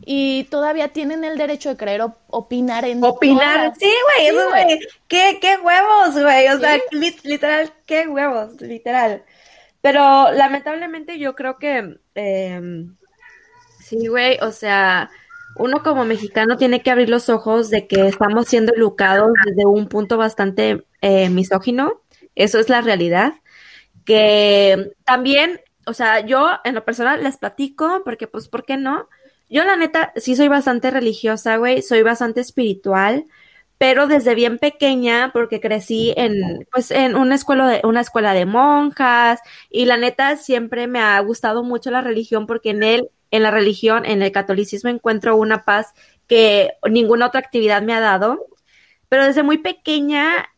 Y 0.05 0.45
todavía 0.50 0.88
tienen 0.88 1.23
el 1.23 1.38
derecho 1.38 1.69
de 1.69 1.76
creer 1.76 2.02
o 2.02 2.17
opinar 2.26 2.85
en 2.85 3.05
Opinar, 3.05 3.75
sí, 3.78 3.93
güey, 4.17 4.45
güey. 4.50 4.81
¿Qué, 5.07 5.38
¿Qué, 5.40 5.59
huevos, 5.59 6.21
güey. 6.21 6.49
O 6.49 6.59
sea, 6.59 6.81
literal, 7.23 7.73
qué 7.87 8.09
huevos, 8.09 8.61
literal. 8.61 9.23
Pero 9.88 10.33
lamentablemente 10.33 11.18
yo 11.18 11.35
creo 11.35 11.59
que... 11.59 11.99
Em, 12.14 12.97
sí, 13.80 14.07
güey, 14.09 14.38
o 14.42 14.52
sea 14.52 15.11
uno 15.59 15.83
como 15.83 16.04
mexicano 16.04 16.57
tiene 16.57 16.83
que 16.83 16.90
abrir 16.90 17.09
los 17.09 17.28
ojos 17.28 17.68
de 17.68 17.87
que 17.87 18.07
estamos 18.07 18.47
siendo 18.47 18.73
educados 18.75 19.30
desde 19.45 19.66
un 19.66 19.88
punto 19.88 20.16
bastante 20.16 20.87
eh, 21.00 21.28
misógino. 21.30 22.00
Eso 22.35 22.59
es 22.59 22.68
la 22.68 22.80
realidad. 22.80 23.35
Que 24.04 24.92
también, 25.04 25.61
o 25.85 25.92
sea, 25.92 26.21
yo 26.21 26.49
en 26.64 26.75
lo 26.75 26.85
personal 26.85 27.23
les 27.23 27.37
platico, 27.37 28.02
porque 28.04 28.28
pues, 28.28 28.49
¿por 28.49 28.64
qué 28.64 28.76
no? 28.76 29.09
Yo 29.50 29.64
la 29.64 29.76
neta 29.76 30.12
sí 30.16 30.37
soy 30.37 30.49
bastante 30.49 30.90
religiosa, 30.90 31.57
güey, 31.57 31.83
soy 31.83 32.02
bastante 32.02 32.40
espiritual, 32.40 33.26
pero 33.78 34.06
desde 34.08 34.35
bien 34.35 34.58
pequeña, 34.58 35.30
porque 35.32 35.61
crecí 35.61 36.12
en, 36.16 36.66
pues, 36.73 36.90
en 36.90 37.16
una 37.16 37.37
escuela 37.37 37.68
de, 37.68 37.80
una 37.85 38.00
escuela 38.00 38.35
de 38.35 38.47
monjas, 38.47 39.40
y 39.70 39.87
la 39.87 39.97
neta 39.97 40.37
siempre 40.37 40.87
me 40.88 41.00
ha 41.00 41.18
gustado 41.20 41.62
mucho 41.62 41.90
la 41.90 42.00
religión 42.02 42.47
porque 42.47 42.70
en 42.70 42.82
él 42.82 43.11
en 43.30 43.42
la 43.42 43.50
religión, 43.50 44.04
en 44.06 44.23
el 44.23 44.32
catolicismo, 44.32 44.90
encuentro 44.90 45.37
una 45.37 45.64
paz 45.64 45.92
que 46.26 46.73
ninguna 46.88 47.26
otra 47.26 47.40
actividad 47.40 47.82
me 47.82 47.94
ha 47.94 48.00
dado. 48.00 48.47
Pero 49.08 49.25
desde 49.25 49.42
muy 49.42 49.58
pequeña 49.58 50.49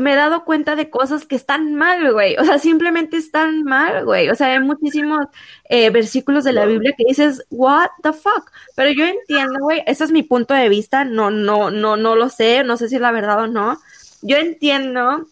me 0.00 0.12
he 0.12 0.16
dado 0.16 0.44
cuenta 0.44 0.76
de 0.76 0.90
cosas 0.90 1.26
que 1.26 1.36
están 1.36 1.74
mal, 1.74 2.12
güey. 2.12 2.36
O 2.36 2.44
sea, 2.44 2.58
simplemente 2.58 3.16
están 3.16 3.64
mal, 3.64 4.04
güey. 4.04 4.28
O 4.30 4.34
sea, 4.34 4.48
hay 4.48 4.60
muchísimos 4.60 5.26
eh, 5.68 5.90
versículos 5.90 6.44
de 6.44 6.52
la 6.52 6.66
Biblia 6.66 6.94
que 6.96 7.04
dices, 7.06 7.44
what 7.50 7.90
the 8.02 8.12
fuck. 8.12 8.50
Pero 8.74 8.90
yo 8.92 9.04
entiendo, 9.04 9.58
güey, 9.60 9.82
ese 9.86 10.04
es 10.04 10.12
mi 10.12 10.22
punto 10.22 10.54
de 10.54 10.68
vista. 10.68 11.04
No, 11.04 11.30
no, 11.30 11.70
no, 11.70 11.96
no 11.96 12.16
lo 12.16 12.28
sé. 12.28 12.64
No 12.64 12.76
sé 12.76 12.88
si 12.88 12.96
es 12.96 13.00
la 13.00 13.12
verdad 13.12 13.40
o 13.40 13.46
no. 13.46 13.78
Yo 14.22 14.36
entiendo 14.36 15.26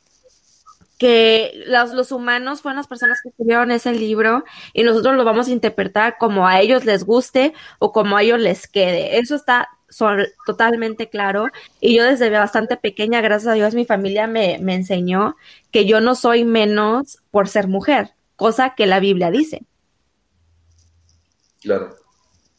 que 0.99 1.63
los, 1.67 1.93
los, 1.93 2.13
humanos 2.13 2.61
fueron 2.61 2.77
las 2.77 2.87
personas 2.87 3.21
que 3.23 3.31
escribieron 3.31 3.71
ese 3.71 3.95
libro 3.95 4.45
y 4.75 4.83
nosotros 4.83 5.17
lo 5.17 5.25
vamos 5.25 5.49
a 5.49 5.53
interpretar 5.53 6.19
como 6.19 6.47
a 6.47 6.61
ellos 6.61 6.85
les 6.85 7.05
guste 7.05 7.55
o 7.79 7.91
como 7.91 8.19
a 8.19 8.23
ellos 8.23 8.39
les 8.39 8.69
quede. 8.69 9.19
Eso 9.19 9.35
está 9.35 9.71
totalmente 10.47 11.09
claro. 11.09 11.47
Y 11.81 11.97
yo 11.97 12.05
desde 12.05 12.31
bastante 12.31 12.77
pequeña, 12.77 13.21
gracias 13.21 13.53
a 13.53 13.55
Dios, 13.55 13.75
mi 13.75 13.85
familia 13.85 14.27
me, 14.27 14.59
me 14.59 14.75
enseñó 14.75 15.37
que 15.71 15.87
yo 15.87 16.01
no 16.01 16.15
soy 16.15 16.45
menos 16.45 17.19
por 17.31 17.49
ser 17.49 17.69
mujer, 17.69 18.13
cosa 18.37 18.75
que 18.77 18.87
la 18.87 19.01
Biblia 19.01 19.31
dice. 19.31 19.63
Claro. 21.61 21.97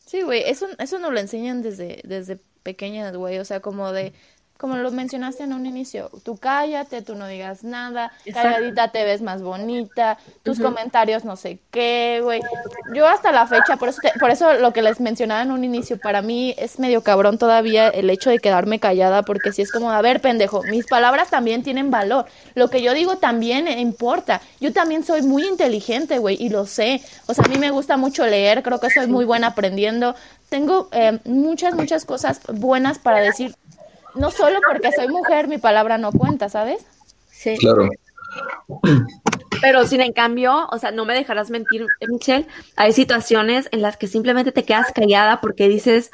Sí, 0.06 0.22
güey, 0.22 0.44
eso, 0.46 0.68
eso 0.78 1.00
nos 1.00 1.14
lo 1.14 1.20
enseñan 1.20 1.62
desde, 1.62 2.02
desde 2.04 2.38
pequeñas, 2.64 3.16
güey, 3.16 3.40
o 3.40 3.46
sea, 3.46 3.62
como 3.62 3.92
de 3.92 4.14
como 4.62 4.78
lo 4.78 4.92
mencionaste 4.92 5.42
en 5.42 5.54
un 5.54 5.66
inicio, 5.66 6.12
tú 6.24 6.38
cállate, 6.38 7.02
tú 7.02 7.16
no 7.16 7.26
digas 7.26 7.64
nada, 7.64 8.12
calladita 8.32 8.90
te 8.90 9.04
ves 9.04 9.24
más 9.24 9.42
bonita, 9.42 10.20
tus 10.44 10.60
comentarios 10.60 11.26
no 11.26 11.36
sé 11.36 11.58
qué, 11.72 12.20
güey. 12.22 12.42
Yo 12.94 13.08
hasta 13.08 13.32
la 13.32 13.48
fecha, 13.48 13.78
por 13.78 13.90
eso, 13.90 14.00
por 14.20 14.30
eso 14.30 14.54
lo 14.60 14.72
que 14.72 14.84
les 14.84 15.00
mencionaba 15.00 15.42
en 15.42 15.50
un 15.50 15.64
inicio, 15.64 15.98
para 15.98 16.22
mí 16.22 16.54
es 16.60 16.78
medio 16.78 17.02
cabrón 17.02 17.40
todavía 17.40 17.88
el 17.88 18.12
hecho 18.12 18.30
de 18.30 18.38
quedarme 18.38 18.80
callada, 18.80 19.24
porque 19.24 19.52
si 19.52 19.64
es 19.64 19.72
como, 19.72 19.92
a 19.92 20.00
ver, 20.04 20.22
pendejo, 20.22 20.62
mis 20.62 20.86
palabras 20.86 21.32
también 21.32 21.64
tienen 21.64 21.90
valor, 21.90 22.28
lo 22.54 22.70
que 22.70 22.84
yo 22.84 22.94
digo 22.94 23.18
también 23.18 23.68
importa, 23.68 24.42
yo 24.60 24.72
también 24.72 25.04
soy 25.04 25.24
muy 25.24 25.44
inteligente, 25.48 26.20
güey, 26.20 26.38
y 26.40 26.50
lo 26.50 26.68
sé, 26.68 27.02
o 27.26 27.34
sea, 27.34 27.46
a 27.46 27.48
mí 27.48 27.58
me 27.58 27.72
gusta 27.72 27.98
mucho 27.98 28.28
leer, 28.28 28.62
creo 28.62 28.80
que 28.80 28.92
soy 28.92 29.08
muy 29.08 29.26
buena 29.26 29.48
aprendiendo, 29.48 30.14
tengo 30.50 30.88
eh, 30.92 31.18
muchas, 31.26 31.74
muchas 31.74 32.06
cosas 32.06 32.42
buenas 32.48 33.00
para 33.00 33.22
decir 33.22 33.56
no 34.16 34.32
solo 34.32 34.60
porque 34.68 34.92
soy 34.92 35.08
mujer, 35.08 35.48
mi 35.48 35.58
palabra 35.58 35.98
no 35.98 36.12
cuenta, 36.12 36.50
¿sabes? 36.50 36.86
Sí. 37.30 37.58
Claro. 37.58 37.90
Pero 39.62 39.86
sin 39.86 40.02
en 40.02 40.14
cambio, 40.14 40.68
o 40.72 40.78
sea, 40.78 40.92
no 40.92 41.06
me 41.06 41.14
dejarás 41.14 41.50
mentir, 41.50 41.86
Michelle, 42.08 42.48
hay 42.76 42.94
situaciones 42.94 43.68
en 43.72 43.82
las 43.82 43.98
que 43.98 44.08
simplemente 44.08 44.52
te 44.52 44.64
quedas 44.64 44.92
callada 44.94 45.42
porque 45.42 45.68
dices, 45.68 46.12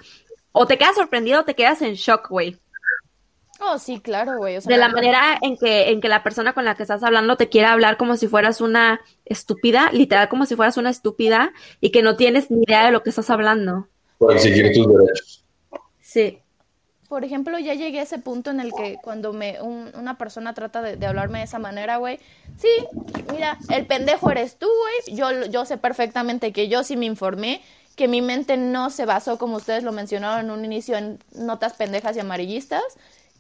o 0.52 0.68
te 0.68 0.78
quedas 0.78 0.96
sorprendido 0.96 1.42
o 1.42 1.46
te 1.46 1.56
quedas 1.56 1.82
en 1.82 1.94
shock, 1.94 2.30
güey. 2.30 2.58
Oh, 3.60 3.80
sí, 3.80 4.00
claro, 4.02 4.38
güey. 4.38 4.60
de 4.60 4.78
la 4.78 4.90
manera 4.90 5.40
en 5.42 5.58
que, 5.58 5.90
en 5.90 6.00
que 6.00 6.10
la 6.10 6.22
persona 6.22 6.54
con 6.54 6.66
la 6.66 6.76
que 6.76 6.84
estás 6.84 7.02
hablando 7.04 7.38
te 7.38 7.50
quiere 7.50 7.68
hablar 7.68 7.98
como 7.98 8.16
si 8.16 8.28
fueras 8.28 8.62
una 8.62 9.02
estúpida, 9.26 9.90
literal 9.92 10.30
como 10.30 10.46
si 10.46 10.56
fueras 10.56 10.78
una 10.78 10.92
estúpida, 10.92 11.54
y 11.82 11.92
que 11.92 12.04
no 12.04 12.18
tienes 12.18 12.52
ni 12.52 12.64
idea 12.64 12.86
de 12.86 12.92
lo 12.92 13.02
que 13.02 13.10
estás 13.10 13.30
hablando. 13.30 13.88
Por 14.20 14.34
exigir 14.34 14.72
tus 14.74 14.88
derechos. 14.88 15.46
Sí 16.02 16.42
por 17.08 17.24
ejemplo, 17.24 17.58
ya 17.58 17.74
llegué 17.74 18.00
a 18.00 18.04
ese 18.04 18.20
punto 18.20 18.52
en 18.52 18.60
el 18.60 18.74
que 18.74 18.98
cuando 19.02 19.32
me 19.32 19.62
una 19.62 20.18
persona 20.18 20.54
trata 20.54 20.82
de, 20.82 21.06
hablarme 21.06 21.40
de 21.40 21.46
esa 21.46 21.60
manera, 21.60 21.98
güey, 21.98 22.20
sí, 22.58 22.68
mira, 23.32 23.58
el 23.70 23.86
pendejo 23.86 24.30
eres 24.30 24.58
tú, 24.58 24.68
güey, 24.68 25.18
yo, 25.18 25.46
yo 25.46 25.66
sé 25.66 25.78
perfectamente 25.78 26.52
que 26.52 26.68
yo 26.68 26.84
sí 26.84 26.98
me 26.98 27.06
informé, 27.06 27.62
que 27.96 28.08
mi 28.08 28.22
mente 28.22 28.58
no 28.58 28.90
se 28.90 29.06
basó, 29.06 29.38
como 29.38 29.58
ustedes 29.58 29.84
lo 29.84 29.92
mencionaron 29.92 30.46
en 30.46 30.52
un 30.52 30.66
inicio, 30.66 30.98
en 30.98 31.20
notas 31.34 31.74
pendejas 31.74 32.16
y 32.18 32.20
amarillistas, 32.20 32.84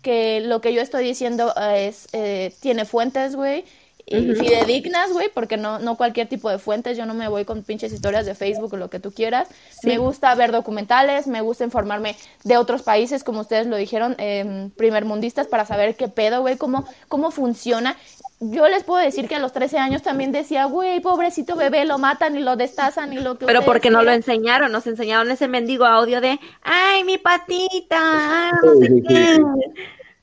que 0.02 0.40
lo 0.40 0.62
que 0.62 0.74
yo 0.74 0.82
estoy 0.82 1.04
diciendo 1.04 1.54
es, 1.74 2.08
eh, 2.14 2.54
tiene 2.62 2.86
fuentes, 2.86 3.36
güey, 3.36 3.66
y 4.10 4.36
fidedignas, 4.36 5.12
güey, 5.12 5.30
porque 5.34 5.58
no, 5.58 5.80
no 5.80 5.98
cualquier 5.98 6.28
tipo 6.30 6.50
de 6.50 6.60
fuentes, 6.60 6.98
yo 6.98 7.06
no 7.06 7.14
me 7.14 7.28
voy 7.28 7.44
con 7.44 7.64
pinches 7.64 7.92
historias 7.92 8.26
de 8.26 8.36
Facebook 8.36 8.74
o 8.74 8.78
lo 8.78 8.90
que 8.90 9.02
tú 9.02 9.12
quieras. 9.12 9.50
Me 9.84 9.98
gusta 9.98 10.34
ver 10.34 10.54
documentales, 10.54 11.28
me 11.28 11.42
gusta 11.42 11.66
informarme 11.66 12.16
de 12.46 12.56
otros 12.56 12.84
países, 12.84 13.26
como 13.26 13.42
ustedes 13.42 13.68
lo 13.68 13.76
dijeron, 13.76 14.16
eh, 14.18 14.70
primermundistas, 14.78 15.48
para 15.48 15.66
saber 15.66 15.96
qué 15.96 16.08
pedo, 16.08 16.40
güey, 16.40 16.56
cómo, 16.56 16.88
cómo 17.10 17.32
funciona. 17.32 17.98
Yo 18.40 18.70
les 18.70 18.86
puedo 18.86 19.04
decir 19.04 19.28
que 19.28 19.36
a 19.36 19.40
los 19.40 19.52
13 19.52 19.78
años 19.78 20.04
también 20.04 20.32
decía, 20.32 20.66
güey, 20.66 21.02
pobrecito 21.02 21.58
bebé, 21.58 21.84
lo 21.84 21.98
matan 21.98 22.38
y 22.38 22.40
lo 22.40 22.56
destazan 22.56 23.12
y 23.12 23.18
lo 23.18 23.38
que... 23.38 23.46
Pero 23.46 23.66
porque 23.66 23.90
no 23.90 24.04
lo 24.04 24.12
enseñaron, 24.12 24.72
nos 24.72 24.88
enseñaron 24.88 25.30
ese 25.32 25.50
mendigo 25.50 25.86
audio 25.86 26.22
de, 26.22 26.40
ay, 26.62 27.04
mi 27.04 27.18
patita, 27.18 28.52
no 28.64 28.76
sé 28.76 29.04
qué. 29.06 29.42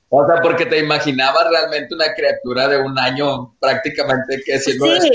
O 0.09 0.27
sea, 0.27 0.41
porque 0.41 0.67
te 0.67 0.79
imaginabas 0.79 1.49
realmente 1.51 1.95
una 1.95 2.15
criatura 2.15 2.69
de 2.69 2.79
un 2.79 2.99
año 2.99 3.55
prácticamente 3.59 4.41
que 4.45 4.59
siendo 4.59 4.87
sí. 5.01 5.11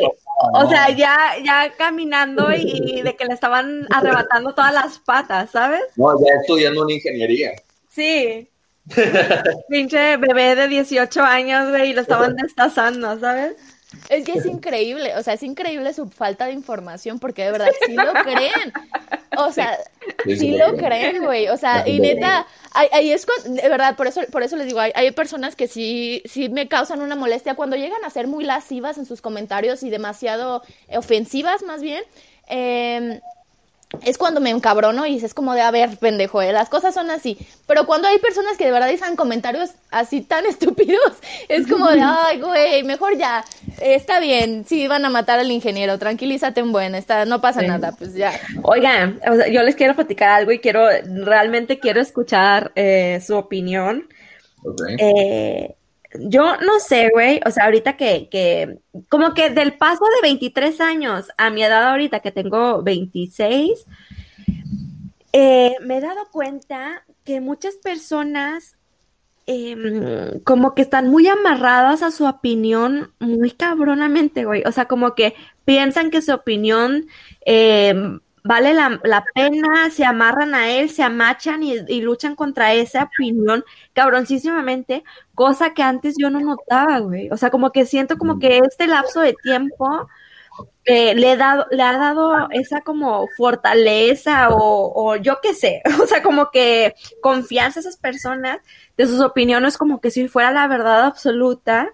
O 0.54 0.70
sea, 0.70 0.90
ya, 0.90 1.36
ya 1.44 1.72
caminando 1.78 2.52
y 2.54 3.02
de 3.02 3.16
que 3.16 3.26
le 3.26 3.34
estaban 3.34 3.86
arrebatando 3.94 4.54
todas 4.54 4.74
las 4.74 5.00
patas, 5.00 5.52
¿sabes? 5.52 5.82
No, 5.96 6.18
ya 6.20 6.34
estudiando 6.42 6.84
una 6.84 6.94
ingeniería. 6.94 7.52
Sí. 7.90 8.50
Pinche 9.70 10.18
bebé 10.18 10.56
de 10.56 10.68
18 10.68 11.22
años, 11.22 11.70
güey, 11.70 11.92
y 11.92 11.94
lo 11.94 12.02
estaban 12.02 12.36
destazando, 12.36 13.20
¿sabes? 13.20 13.56
Es 14.10 14.24
que 14.24 14.34
es 14.34 14.46
increíble, 14.46 15.16
o 15.16 15.24
sea, 15.24 15.34
es 15.34 15.42
increíble 15.42 15.94
su 15.94 16.08
falta 16.10 16.46
de 16.46 16.54
información 16.54 17.18
porque 17.18 17.44
de 17.44 17.52
verdad 17.52 17.70
sí 17.86 17.94
lo 17.94 18.14
creen. 18.24 18.74
O 19.38 19.52
sea, 19.52 19.78
sí, 20.26 20.58
lo 20.58 20.76
creen, 20.76 21.24
güey. 21.24 21.48
O 21.48 21.58
sea, 21.58 21.88
y 21.88 22.00
neta, 22.00 22.46
ahí, 22.72 23.12
es 23.12 23.26
de 23.46 23.70
verdad, 23.70 23.96
por 23.96 24.08
eso, 24.08 24.22
por 24.32 24.44
eso 24.44 24.58
les 24.58 24.68
digo, 24.68 24.80
hay, 24.80 24.92
hay, 24.94 25.12
personas 25.12 25.56
que 25.56 25.68
sí, 25.68 26.22
sí 26.26 26.50
me 26.50 26.68
causan 26.68 27.02
una 27.02 27.16
molestia 27.16 27.56
cuando 27.56 27.76
llegan 27.76 28.04
a 28.06 28.10
ser 28.10 28.28
muy 28.28 28.44
lascivas 28.44 28.98
en 28.98 29.06
sus 29.06 29.22
comentarios 29.22 29.82
y 29.84 29.90
demasiado 29.90 30.62
ofensivas 30.90 31.64
más 31.64 31.82
bien. 31.82 32.04
Eh, 32.48 33.22
es 34.04 34.20
cuando 34.20 34.40
me 34.40 34.52
encabrono 34.52 35.06
y 35.08 35.18
es 35.18 35.34
como 35.34 35.54
de, 35.56 35.62
a 35.62 35.72
ver, 35.72 35.98
pendejo, 35.98 36.42
eh, 36.42 36.54
las 36.54 36.70
cosas 36.70 36.94
son 36.94 37.10
así. 37.10 37.38
Pero 37.66 37.86
cuando 37.86 38.08
hay 38.08 38.20
personas 38.20 38.56
que 38.56 38.66
de 38.66 38.72
verdad 38.72 38.90
dicen 38.90 39.16
comentarios 39.16 39.72
así 39.90 40.22
tan 40.22 40.46
estúpidos, 40.48 41.14
es 41.48 41.68
como 41.68 41.90
de, 41.90 42.02
ay, 42.04 42.40
güey, 42.40 42.84
mejor 42.84 43.18
ya, 43.18 43.44
está 43.82 44.20
bien, 44.20 44.66
sí, 44.68 44.88
van 44.88 45.06
a 45.06 45.10
matar 45.10 45.40
al 45.40 45.52
ingeniero, 45.52 45.98
tranquilízate 45.98 46.60
en 46.60 46.72
buena, 46.72 46.98
está, 46.98 47.26
no 47.26 47.42
pasa 47.42 47.62
nada, 47.64 47.94
pues 47.98 48.14
ya. 48.14 48.32
Oigan, 48.64 49.20
yo 49.52 49.64
les 49.64 49.76
quiero 49.76 49.96
platicar 49.96 50.30
algo 50.30 50.52
y 50.52 50.60
quiero, 50.60 50.88
realmente 51.24 51.80
quiero 51.80 52.00
escuchar 52.00 52.72
eh, 52.76 53.22
su 53.26 53.36
opinión. 53.36 54.08
Eh, 55.00 55.76
yo 56.18 56.58
no 56.58 56.80
sé, 56.80 57.10
güey, 57.14 57.40
o 57.46 57.52
sea, 57.52 57.66
ahorita 57.66 57.96
que, 57.96 58.30
que, 58.30 58.80
como 59.10 59.34
que 59.34 59.50
del 59.50 59.74
paso 59.78 60.06
de 60.16 60.22
23 60.28 60.82
años 60.82 61.28
a 61.38 61.50
mi 61.50 61.64
edad 61.64 61.90
ahorita 61.90 62.20
que 62.22 62.32
tengo 62.32 62.82
26, 62.82 63.86
eh, 65.34 65.76
me 65.82 65.98
he 65.98 66.02
dado 66.02 66.28
cuenta 66.32 67.04
que 67.24 67.42
muchas 67.42 67.76
personas 67.76 68.76
em, 69.46 70.40
como 70.42 70.74
que 70.74 70.82
están 70.82 71.10
muy 71.10 71.28
amarradas 71.28 72.02
a 72.02 72.12
su 72.12 72.26
opinión 72.26 73.14
muy 73.20 73.52
cabronamente, 73.52 74.46
güey. 74.46 74.64
O 74.66 74.72
sea, 74.72 74.86
como 74.86 75.14
que 75.16 75.36
piensan 75.66 76.10
que 76.10 76.22
su 76.22 76.34
opinión 76.34 77.06
em, 77.46 78.20
vale 78.44 78.74
la, 78.74 79.26
pena, 79.34 79.90
se 79.90 80.06
amarran 80.06 80.56
a 80.56 80.70
él, 80.70 80.90
se 80.90 81.04
amachan 81.04 81.64
y, 81.64 81.76
y, 81.88 82.02
luchan 82.02 82.36
contra 82.36 82.74
esa 82.74 83.04
opinión 83.04 83.64
cabroncísimamente, 83.94 85.04
cosa 85.36 85.74
que 85.74 85.84
antes 85.84 86.16
yo 86.18 86.30
no 86.30 86.40
notaba, 86.40 87.00
güey. 87.00 87.30
O 87.32 87.38
sea, 87.38 87.50
como 87.50 87.72
que 87.72 87.86
siento 87.86 88.18
como 88.18 88.40
que 88.40 88.60
este 88.60 88.88
lapso 88.88 89.22
de 89.22 89.36
tiempo 89.44 90.08
eh, 90.86 91.14
le, 91.16 91.34
he 91.34 91.38
dado, 91.38 91.68
le 91.72 91.84
ha 91.84 91.98
dado 91.98 92.48
esa 92.52 92.82
como 92.82 93.28
fortaleza 93.38 94.50
o, 94.50 94.92
o 94.96 95.16
yo 95.18 95.40
qué 95.42 95.54
sé, 95.54 95.82
o 96.02 96.08
sea, 96.08 96.24
como 96.24 96.50
que 96.52 96.96
confianza 97.22 97.80
a 97.80 97.82
esas 97.82 97.98
personas 97.98 98.60
de 98.98 99.06
sus 99.06 99.22
opiniones 99.22 99.78
como 99.78 100.02
que 100.02 100.12
si 100.12 100.28
fuera 100.28 100.52
la 100.52 100.68
verdad 100.68 101.06
absoluta 101.06 101.90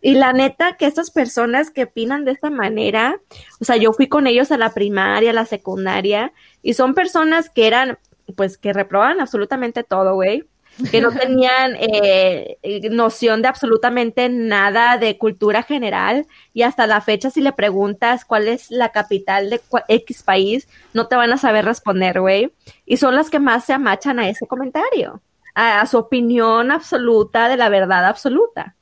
y 0.00 0.14
la 0.14 0.32
neta 0.32 0.76
que 0.76 0.86
estas 0.86 1.10
personas 1.10 1.70
que 1.70 1.84
opinan 1.84 2.24
de 2.24 2.32
esta 2.32 2.50
manera, 2.50 3.20
o 3.60 3.64
sea, 3.64 3.76
yo 3.76 3.92
fui 3.92 4.08
con 4.08 4.26
ellos 4.26 4.52
a 4.52 4.58
la 4.58 4.72
primaria, 4.72 5.30
a 5.30 5.34
la 5.34 5.44
secundaria, 5.44 6.32
y 6.62 6.74
son 6.74 6.94
personas 6.94 7.50
que 7.50 7.66
eran, 7.66 7.98
pues, 8.36 8.58
que 8.58 8.72
reprobaban 8.72 9.20
absolutamente 9.20 9.82
todo, 9.82 10.14
güey, 10.14 10.44
que 10.92 11.00
no 11.00 11.10
tenían 11.12 11.74
eh, 11.80 12.58
noción 12.92 13.42
de 13.42 13.48
absolutamente 13.48 14.28
nada 14.28 14.98
de 14.98 15.18
cultura 15.18 15.64
general, 15.64 16.26
y 16.54 16.62
hasta 16.62 16.86
la 16.86 17.00
fecha 17.00 17.30
si 17.30 17.40
le 17.40 17.52
preguntas 17.52 18.24
cuál 18.24 18.46
es 18.46 18.70
la 18.70 18.90
capital 18.90 19.50
de 19.50 19.60
X 19.88 20.22
país, 20.22 20.68
no 20.94 21.08
te 21.08 21.16
van 21.16 21.32
a 21.32 21.38
saber 21.38 21.64
responder, 21.64 22.20
güey, 22.20 22.52
y 22.86 22.98
son 22.98 23.16
las 23.16 23.30
que 23.30 23.40
más 23.40 23.64
se 23.64 23.72
amachan 23.72 24.20
a 24.20 24.28
ese 24.28 24.46
comentario, 24.46 25.22
a 25.54 25.84
su 25.86 25.98
opinión 25.98 26.70
absoluta 26.70 27.48
de 27.48 27.56
la 27.56 27.68
verdad 27.68 28.04
absoluta. 28.04 28.76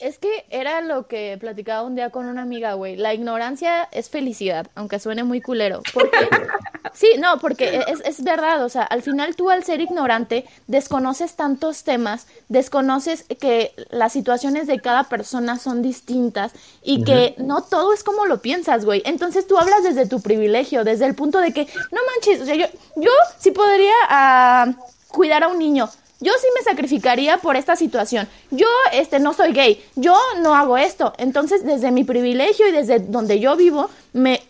Es 0.00 0.18
que 0.18 0.44
era 0.50 0.80
lo 0.80 1.06
que 1.06 1.36
platicaba 1.38 1.82
un 1.82 1.94
día 1.94 2.10
con 2.10 2.26
una 2.26 2.42
amiga, 2.42 2.74
güey. 2.74 2.96
La 2.96 3.14
ignorancia 3.14 3.84
es 3.92 4.10
felicidad, 4.10 4.66
aunque 4.74 4.98
suene 4.98 5.22
muy 5.22 5.40
culero. 5.40 5.82
Porque, 5.92 6.18
sí, 6.92 7.12
no, 7.18 7.38
porque 7.38 7.84
es, 7.86 8.00
es, 8.04 8.24
verdad. 8.24 8.64
O 8.64 8.68
sea, 8.68 8.82
al 8.82 9.02
final 9.02 9.36
tú 9.36 9.50
al 9.50 9.62
ser 9.62 9.80
ignorante 9.80 10.46
desconoces 10.66 11.36
tantos 11.36 11.84
temas, 11.84 12.26
desconoces 12.48 13.24
que 13.40 13.72
las 13.90 14.12
situaciones 14.12 14.66
de 14.66 14.80
cada 14.80 15.04
persona 15.04 15.58
son 15.58 15.80
distintas 15.80 16.52
y 16.82 17.04
que 17.04 17.34
no 17.38 17.62
todo 17.62 17.92
es 17.92 18.02
como 18.02 18.26
lo 18.26 18.42
piensas, 18.42 18.84
güey. 18.84 19.02
Entonces 19.04 19.46
tú 19.46 19.58
hablas 19.58 19.84
desde 19.84 20.06
tu 20.06 20.20
privilegio, 20.20 20.82
desde 20.82 21.06
el 21.06 21.14
punto 21.14 21.38
de 21.38 21.52
que, 21.52 21.68
no 21.92 22.00
manches, 22.14 22.40
o 22.40 22.44
sea, 22.44 22.56
yo, 22.56 22.66
yo 22.96 23.10
sí 23.38 23.52
podría 23.52 23.94
uh, 24.10 24.74
cuidar 25.08 25.44
a 25.44 25.48
un 25.48 25.58
niño 25.58 25.88
yo 26.24 26.32
sí 26.40 26.46
me 26.56 26.62
sacrificaría 26.62 27.36
por 27.38 27.56
esta 27.56 27.76
situación. 27.76 28.26
Yo 28.50 28.66
este 28.92 29.20
no 29.20 29.34
soy 29.34 29.52
gay, 29.52 29.84
yo 29.94 30.16
no 30.40 30.54
hago 30.54 30.78
esto. 30.78 31.12
Entonces, 31.18 31.64
desde 31.64 31.90
mi 31.90 32.02
privilegio 32.02 32.66
y 32.66 32.72
desde 32.72 32.98
donde 32.98 33.40
yo 33.40 33.56
vivo, 33.56 33.90
me 34.14 34.40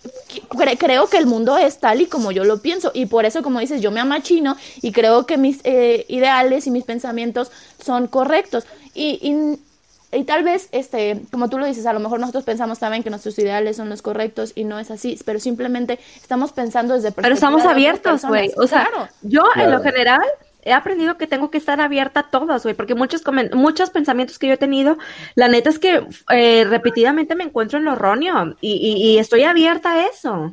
creo 0.79 1.09
que 1.09 1.19
el 1.19 1.27
mundo 1.27 1.59
es 1.59 1.79
tal 1.79 2.01
y 2.01 2.07
como 2.07 2.31
yo 2.31 2.45
lo 2.45 2.61
pienso 2.61 2.91
y 2.95 3.07
por 3.07 3.25
eso 3.25 3.43
como 3.43 3.61
dices, 3.61 3.81
yo 3.81 3.91
me 3.91 4.01
amachino 4.01 4.57
y 4.83 4.93
creo 4.93 5.27
que 5.27 5.37
mis 5.37 5.61
eh, 5.65 6.05
ideales 6.09 6.67
y 6.67 6.71
mis 6.71 6.85
pensamientos 6.85 7.51
son 7.83 8.07
correctos. 8.07 8.65
Y, 8.95 9.19
y, 9.21 10.17
y, 10.17 10.25
tal 10.25 10.45
vez, 10.45 10.69
este, 10.71 11.23
como 11.33 11.49
tú 11.49 11.59
lo 11.59 11.67
dices, 11.67 11.87
a 11.87 11.93
lo 11.93 11.99
mejor 11.99 12.21
nosotros 12.21 12.45
pensamos 12.45 12.79
también 12.79 13.03
que 13.03 13.11
nuestros 13.11 13.37
ideales 13.41 13.77
son 13.77 13.89
los 13.89 14.03
correctos 14.03 14.53
y 14.55 14.63
no 14.63 14.79
es 14.79 14.93
así, 14.93 15.19
pero 15.25 15.41
simplemente 15.41 15.99
estamos 16.23 16.53
pensando 16.53 16.95
desde 16.95 17.11
Pero 17.11 17.35
estamos 17.35 17.65
abiertos, 17.65 18.25
güey. 18.25 18.53
O 18.57 18.69
sea, 18.69 18.89
yo 19.23 19.43
en 19.57 19.73
lo 19.73 19.83
general 19.83 20.23
he 20.65 20.73
aprendido 20.73 21.17
que 21.17 21.27
tengo 21.27 21.51
que 21.51 21.59
estar 21.59 21.81
abierta 21.81 22.21
a 22.21 22.31
todas, 22.31 22.63
güey, 22.63 22.75
porque 22.75 22.95
muchos, 22.95 23.23
muchos 23.53 23.91
pensamientos 23.91 24.39
que 24.39 24.49
yo 24.49 24.55
he 24.55 24.59
tenido, 24.59 24.99
la 25.35 25.49
neta 25.49 25.71
es 25.71 25.79
que 25.79 26.07
eh, 26.31 26.65
repetidamente 26.65 27.35
me 27.35 27.45
encuentro 27.45 27.79
en 27.79 27.85
lo 27.85 27.93
erróneo 27.93 28.57
y, 28.61 29.19
estoy 29.19 29.45
abierta 29.45 29.93
a 29.93 30.07
eso. 30.07 30.53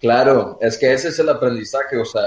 Claro, 0.00 0.58
es 0.60 0.76
que 0.78 0.92
ese 0.92 1.08
es 1.08 1.18
el 1.18 1.28
aprendizaje, 1.28 1.96
o 1.96 2.04
sea, 2.04 2.22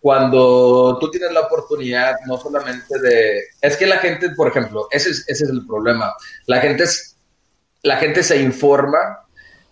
cuando 0.00 0.98
tú 1.00 1.10
tienes 1.10 1.32
la 1.32 1.40
oportunidad 1.40 2.14
no 2.26 2.36
solamente 2.36 2.98
de... 3.00 3.40
Es 3.60 3.76
que 3.76 3.86
la 3.86 3.96
gente, 3.98 4.30
por 4.30 4.48
ejemplo, 4.48 4.88
ese 4.90 5.10
es, 5.10 5.24
ese 5.28 5.44
es 5.44 5.50
el 5.50 5.66
problema, 5.66 6.14
la 6.46 6.60
gente, 6.60 6.84
es, 6.84 7.16
la 7.82 7.96
gente 7.96 8.22
se 8.22 8.40
informa 8.40 9.25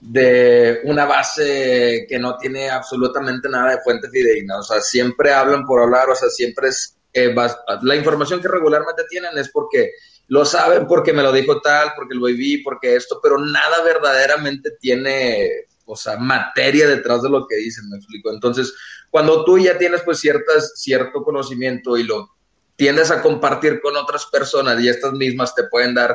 de 0.06 0.80
una 0.84 1.06
base 1.06 2.04
que 2.06 2.18
no 2.18 2.36
tiene 2.36 2.68
absolutamente 2.68 3.48
nada 3.48 3.70
de 3.70 3.82
fuente 3.82 4.10
fidedigna. 4.10 4.58
O 4.58 4.62
sea, 4.62 4.80
siempre 4.80 5.32
hablan 5.32 5.64
por 5.64 5.80
hablar, 5.80 6.10
o 6.10 6.14
sea, 6.14 6.28
siempre 6.28 6.68
es... 6.68 6.96
Eh, 7.12 7.34
la 7.82 7.96
información 7.96 8.42
que 8.42 8.48
regularmente 8.48 9.04
tienen 9.08 9.38
es 9.38 9.48
porque 9.48 9.92
lo 10.26 10.44
saben, 10.44 10.86
porque 10.86 11.12
me 11.12 11.22
lo 11.22 11.32
dijo 11.32 11.60
tal, 11.60 11.92
porque 11.96 12.14
lo 12.14 12.26
viví, 12.26 12.58
porque 12.58 12.96
esto, 12.96 13.18
pero 13.22 13.38
nada 13.38 13.82
verdaderamente 13.82 14.72
tiene, 14.78 15.48
o 15.86 15.96
sea, 15.96 16.18
materia 16.18 16.86
detrás 16.86 17.22
de 17.22 17.30
lo 17.30 17.46
que 17.46 17.56
dicen, 17.56 17.88
me 17.88 17.96
explico. 17.96 18.30
Entonces, 18.30 18.74
cuando 19.10 19.44
tú 19.44 19.58
ya 19.58 19.78
tienes 19.78 20.02
pues 20.02 20.18
ciertas, 20.18 20.72
cierto 20.74 21.22
conocimiento 21.22 21.96
y 21.96 22.02
lo 22.02 22.30
tiendes 22.76 23.10
a 23.10 23.22
compartir 23.22 23.80
con 23.80 23.96
otras 23.96 24.26
personas 24.26 24.82
y 24.82 24.88
estas 24.88 25.12
mismas 25.12 25.54
te 25.54 25.64
pueden 25.64 25.94
dar 25.94 26.14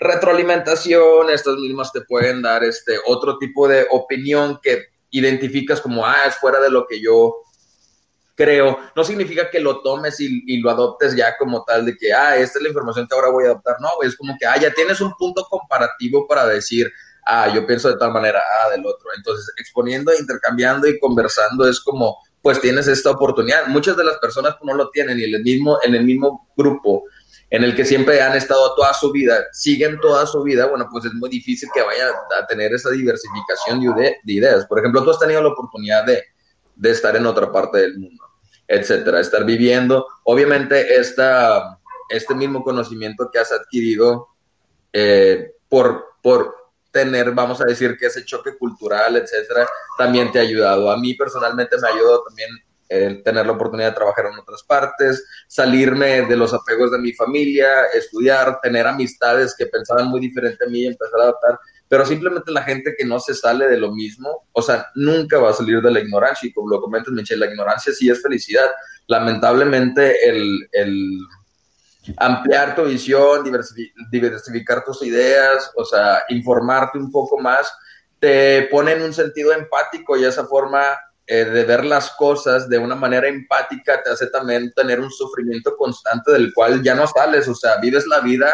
retroalimentación, 0.00 1.30
estas 1.30 1.56
mismas 1.56 1.92
te 1.92 2.00
pueden 2.00 2.40
dar 2.40 2.64
este 2.64 2.98
otro 3.06 3.36
tipo 3.38 3.68
de 3.68 3.86
opinión 3.90 4.58
que 4.62 4.86
identificas 5.10 5.80
como, 5.80 6.06
ah, 6.06 6.24
es 6.26 6.36
fuera 6.36 6.58
de 6.58 6.70
lo 6.70 6.86
que 6.86 7.00
yo 7.00 7.36
creo. 8.34 8.78
No 8.96 9.04
significa 9.04 9.50
que 9.50 9.60
lo 9.60 9.82
tomes 9.82 10.18
y, 10.20 10.58
lo 10.60 10.70
adoptes 10.70 11.14
ya 11.14 11.36
como 11.36 11.62
tal 11.64 11.84
de 11.84 11.96
que, 11.96 12.14
ah, 12.14 12.36
esta 12.36 12.58
es 12.58 12.62
la 12.62 12.68
información 12.70 13.06
que 13.06 13.14
ahora 13.14 13.28
voy 13.28 13.44
a 13.44 13.48
adoptar. 13.48 13.76
No, 13.80 13.88
es 14.02 14.16
como 14.16 14.34
que, 14.40 14.46
ah, 14.46 14.58
ya 14.58 14.72
tienes 14.72 15.00
un 15.02 15.12
punto 15.18 15.46
comparativo 15.50 16.26
para 16.26 16.46
decir, 16.46 16.90
ah, 17.26 17.52
yo 17.54 17.66
pienso 17.66 17.90
de 17.90 17.98
tal 17.98 18.12
manera, 18.12 18.40
ah, 18.40 18.70
del 18.70 18.86
otro. 18.86 19.10
Entonces, 19.14 19.52
exponiendo, 19.58 20.12
intercambiando 20.18 20.88
y 20.88 20.98
conversando 20.98 21.68
es 21.68 21.78
como, 21.80 22.16
pues 22.40 22.58
tienes 22.58 22.86
esta 22.86 23.10
oportunidad. 23.10 23.66
Muchas 23.66 23.98
de 23.98 24.04
las 24.04 24.16
personas 24.16 24.56
no 24.62 24.72
lo 24.72 24.88
tienen 24.88 25.20
y 25.20 25.24
en 25.24 25.34
el 25.34 25.42
mismo, 25.42 25.78
en 25.82 25.94
el 25.94 26.04
mismo 26.04 26.48
grupo 26.56 27.04
en 27.50 27.64
el 27.64 27.74
que 27.74 27.84
siempre 27.84 28.22
han 28.22 28.36
estado 28.36 28.74
toda 28.76 28.94
su 28.94 29.10
vida, 29.10 29.44
siguen 29.52 29.98
toda 30.00 30.24
su 30.24 30.42
vida, 30.42 30.66
bueno, 30.66 30.88
pues 30.90 31.04
es 31.04 31.14
muy 31.14 31.28
difícil 31.28 31.68
que 31.74 31.82
vayan 31.82 32.08
a 32.40 32.46
tener 32.46 32.72
esa 32.72 32.90
diversificación 32.90 33.80
de, 33.96 34.16
ideas. 34.26 34.66
Por 34.66 34.78
ejemplo, 34.78 35.02
tú 35.02 35.10
has 35.10 35.18
tenido 35.18 35.42
la 35.42 35.48
oportunidad 35.48 36.06
de, 36.06 36.22
estar 36.88 37.16
en 37.16 37.26
otra 37.26 37.50
parte 37.50 37.78
del 37.78 37.98
mundo, 37.98 38.24
etcétera, 38.68 39.20
estar 39.20 39.44
viviendo. 39.44 40.06
Obviamente, 40.24 40.96
esta, 40.96 41.78
este 42.08 42.34
mismo 42.36 42.62
conocimiento 42.62 43.28
que 43.32 43.40
has 43.40 43.50
adquirido 43.50 44.28
eh, 44.92 45.52
por, 45.68 46.04
por 46.22 46.54
tener, 46.92 47.32
vamos 47.32 47.60
a 47.60 47.64
decir, 47.64 47.96
que 47.98 48.06
ese 48.06 48.24
choque 48.24 48.56
cultural, 48.56 49.16
etcétera, 49.16 49.66
también 49.98 50.30
te 50.30 50.38
ha 50.38 50.42
ayudado. 50.42 50.90
A 50.90 50.96
mí 50.96 51.14
personalmente 51.14 51.76
me 51.78 51.88
ha 51.88 51.92
ayudado 51.92 52.22
también 52.22 52.50
el 52.90 53.22
tener 53.22 53.46
la 53.46 53.52
oportunidad 53.52 53.90
de 53.90 53.94
trabajar 53.94 54.26
en 54.26 54.38
otras 54.38 54.62
partes, 54.64 55.24
salirme 55.46 56.22
de 56.22 56.36
los 56.36 56.52
apegos 56.52 56.90
de 56.90 56.98
mi 56.98 57.12
familia, 57.12 57.84
estudiar, 57.94 58.58
tener 58.60 58.86
amistades 58.86 59.54
que 59.56 59.66
pensaban 59.66 60.08
muy 60.08 60.20
diferente 60.20 60.64
a 60.64 60.68
mí 60.68 60.80
y 60.80 60.86
empezar 60.86 61.20
a 61.20 61.22
adaptar, 61.24 61.58
pero 61.88 62.04
simplemente 62.04 62.50
la 62.50 62.62
gente 62.62 62.94
que 62.98 63.04
no 63.04 63.20
se 63.20 63.34
sale 63.34 63.68
de 63.68 63.78
lo 63.78 63.92
mismo, 63.92 64.46
o 64.52 64.60
sea, 64.60 64.88
nunca 64.96 65.38
va 65.38 65.50
a 65.50 65.54
salir 65.54 65.80
de 65.80 65.90
la 65.90 66.00
ignorancia 66.00 66.48
y 66.48 66.52
como 66.52 66.68
lo 66.68 66.80
comentas, 66.80 67.12
Michelle, 67.12 67.46
la 67.46 67.50
ignorancia 67.52 67.92
sí 67.92 68.10
es 68.10 68.20
felicidad. 68.22 68.70
Lamentablemente 69.06 70.28
el, 70.28 70.68
el 70.72 71.18
ampliar 72.16 72.74
tu 72.74 72.84
visión, 72.84 73.44
diversificar 74.10 74.84
tus 74.84 75.02
ideas, 75.02 75.70
o 75.76 75.84
sea, 75.84 76.22
informarte 76.28 76.98
un 76.98 77.10
poco 77.10 77.38
más, 77.38 77.72
te 78.18 78.68
pone 78.70 78.92
en 78.92 79.02
un 79.02 79.12
sentido 79.12 79.52
empático 79.52 80.16
y 80.16 80.24
esa 80.24 80.44
forma 80.46 80.96
eh, 81.32 81.44
de 81.44 81.62
ver 81.62 81.84
las 81.84 82.10
cosas 82.16 82.68
de 82.68 82.76
una 82.76 82.96
manera 82.96 83.28
empática 83.28 84.02
te 84.02 84.10
hace 84.10 84.26
también 84.26 84.72
tener 84.72 84.98
un 84.98 85.12
sufrimiento 85.12 85.76
constante 85.76 86.32
del 86.32 86.52
cual 86.52 86.82
ya 86.82 86.96
no 86.96 87.06
sales, 87.06 87.46
o 87.46 87.54
sea, 87.54 87.76
vives 87.76 88.04
la 88.08 88.18
vida 88.18 88.52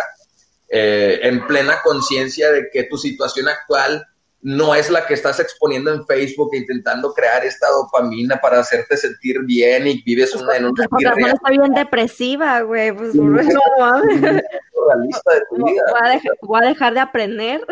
eh, 0.68 1.20
en 1.22 1.46
plena 1.46 1.80
conciencia 1.82 2.52
de 2.52 2.68
que 2.70 2.82
tu 2.82 2.98
situación 2.98 3.48
actual 3.48 4.06
no 4.42 4.74
es 4.74 4.90
la 4.90 5.06
que 5.06 5.14
estás 5.14 5.40
exponiendo 5.40 5.90
en 5.90 6.04
Facebook 6.04 6.50
intentando 6.52 7.14
crear 7.14 7.46
esta 7.46 7.66
dopamina 7.70 8.36
para 8.42 8.60
hacerte 8.60 8.98
sentir 8.98 9.40
bien 9.46 9.86
y 9.86 10.02
vives 10.02 10.34
una, 10.34 10.54
en 10.58 10.66
una 10.66 10.86
pues 10.86 11.02
está 11.02 11.48
bien 11.48 11.72
depresiva, 11.72 12.60
güey, 12.60 12.92
pues 12.92 13.14
no, 13.14 13.40
mames. 13.78 14.20
Voy, 15.50 15.80
voy 16.42 16.60
a 16.62 16.68
dejar 16.68 16.92
de 16.92 17.00
aprender. 17.00 17.66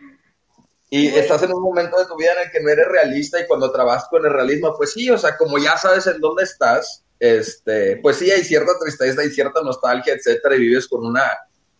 Y 0.96 1.08
estás 1.08 1.42
en 1.42 1.52
un 1.52 1.60
momento 1.60 1.98
de 1.98 2.06
tu 2.06 2.16
vida 2.16 2.34
en 2.34 2.46
el 2.46 2.52
que 2.52 2.60
no 2.60 2.68
eres 2.68 2.86
realista 2.86 3.40
y 3.40 3.48
cuando 3.48 3.72
trabajas 3.72 4.06
con 4.08 4.24
el 4.24 4.32
realismo, 4.32 4.72
pues 4.76 4.92
sí, 4.92 5.10
o 5.10 5.18
sea, 5.18 5.36
como 5.36 5.58
ya 5.58 5.76
sabes 5.76 6.06
en 6.06 6.20
dónde 6.20 6.44
estás, 6.44 7.02
este, 7.18 7.96
pues 7.96 8.18
sí, 8.18 8.30
hay 8.30 8.44
cierta 8.44 8.78
tristeza 8.78 9.24
y 9.24 9.30
cierta 9.30 9.60
nostalgia, 9.62 10.14
etcétera, 10.14 10.54
y 10.54 10.60
vives 10.60 10.86
con 10.86 11.04
una, 11.04 11.28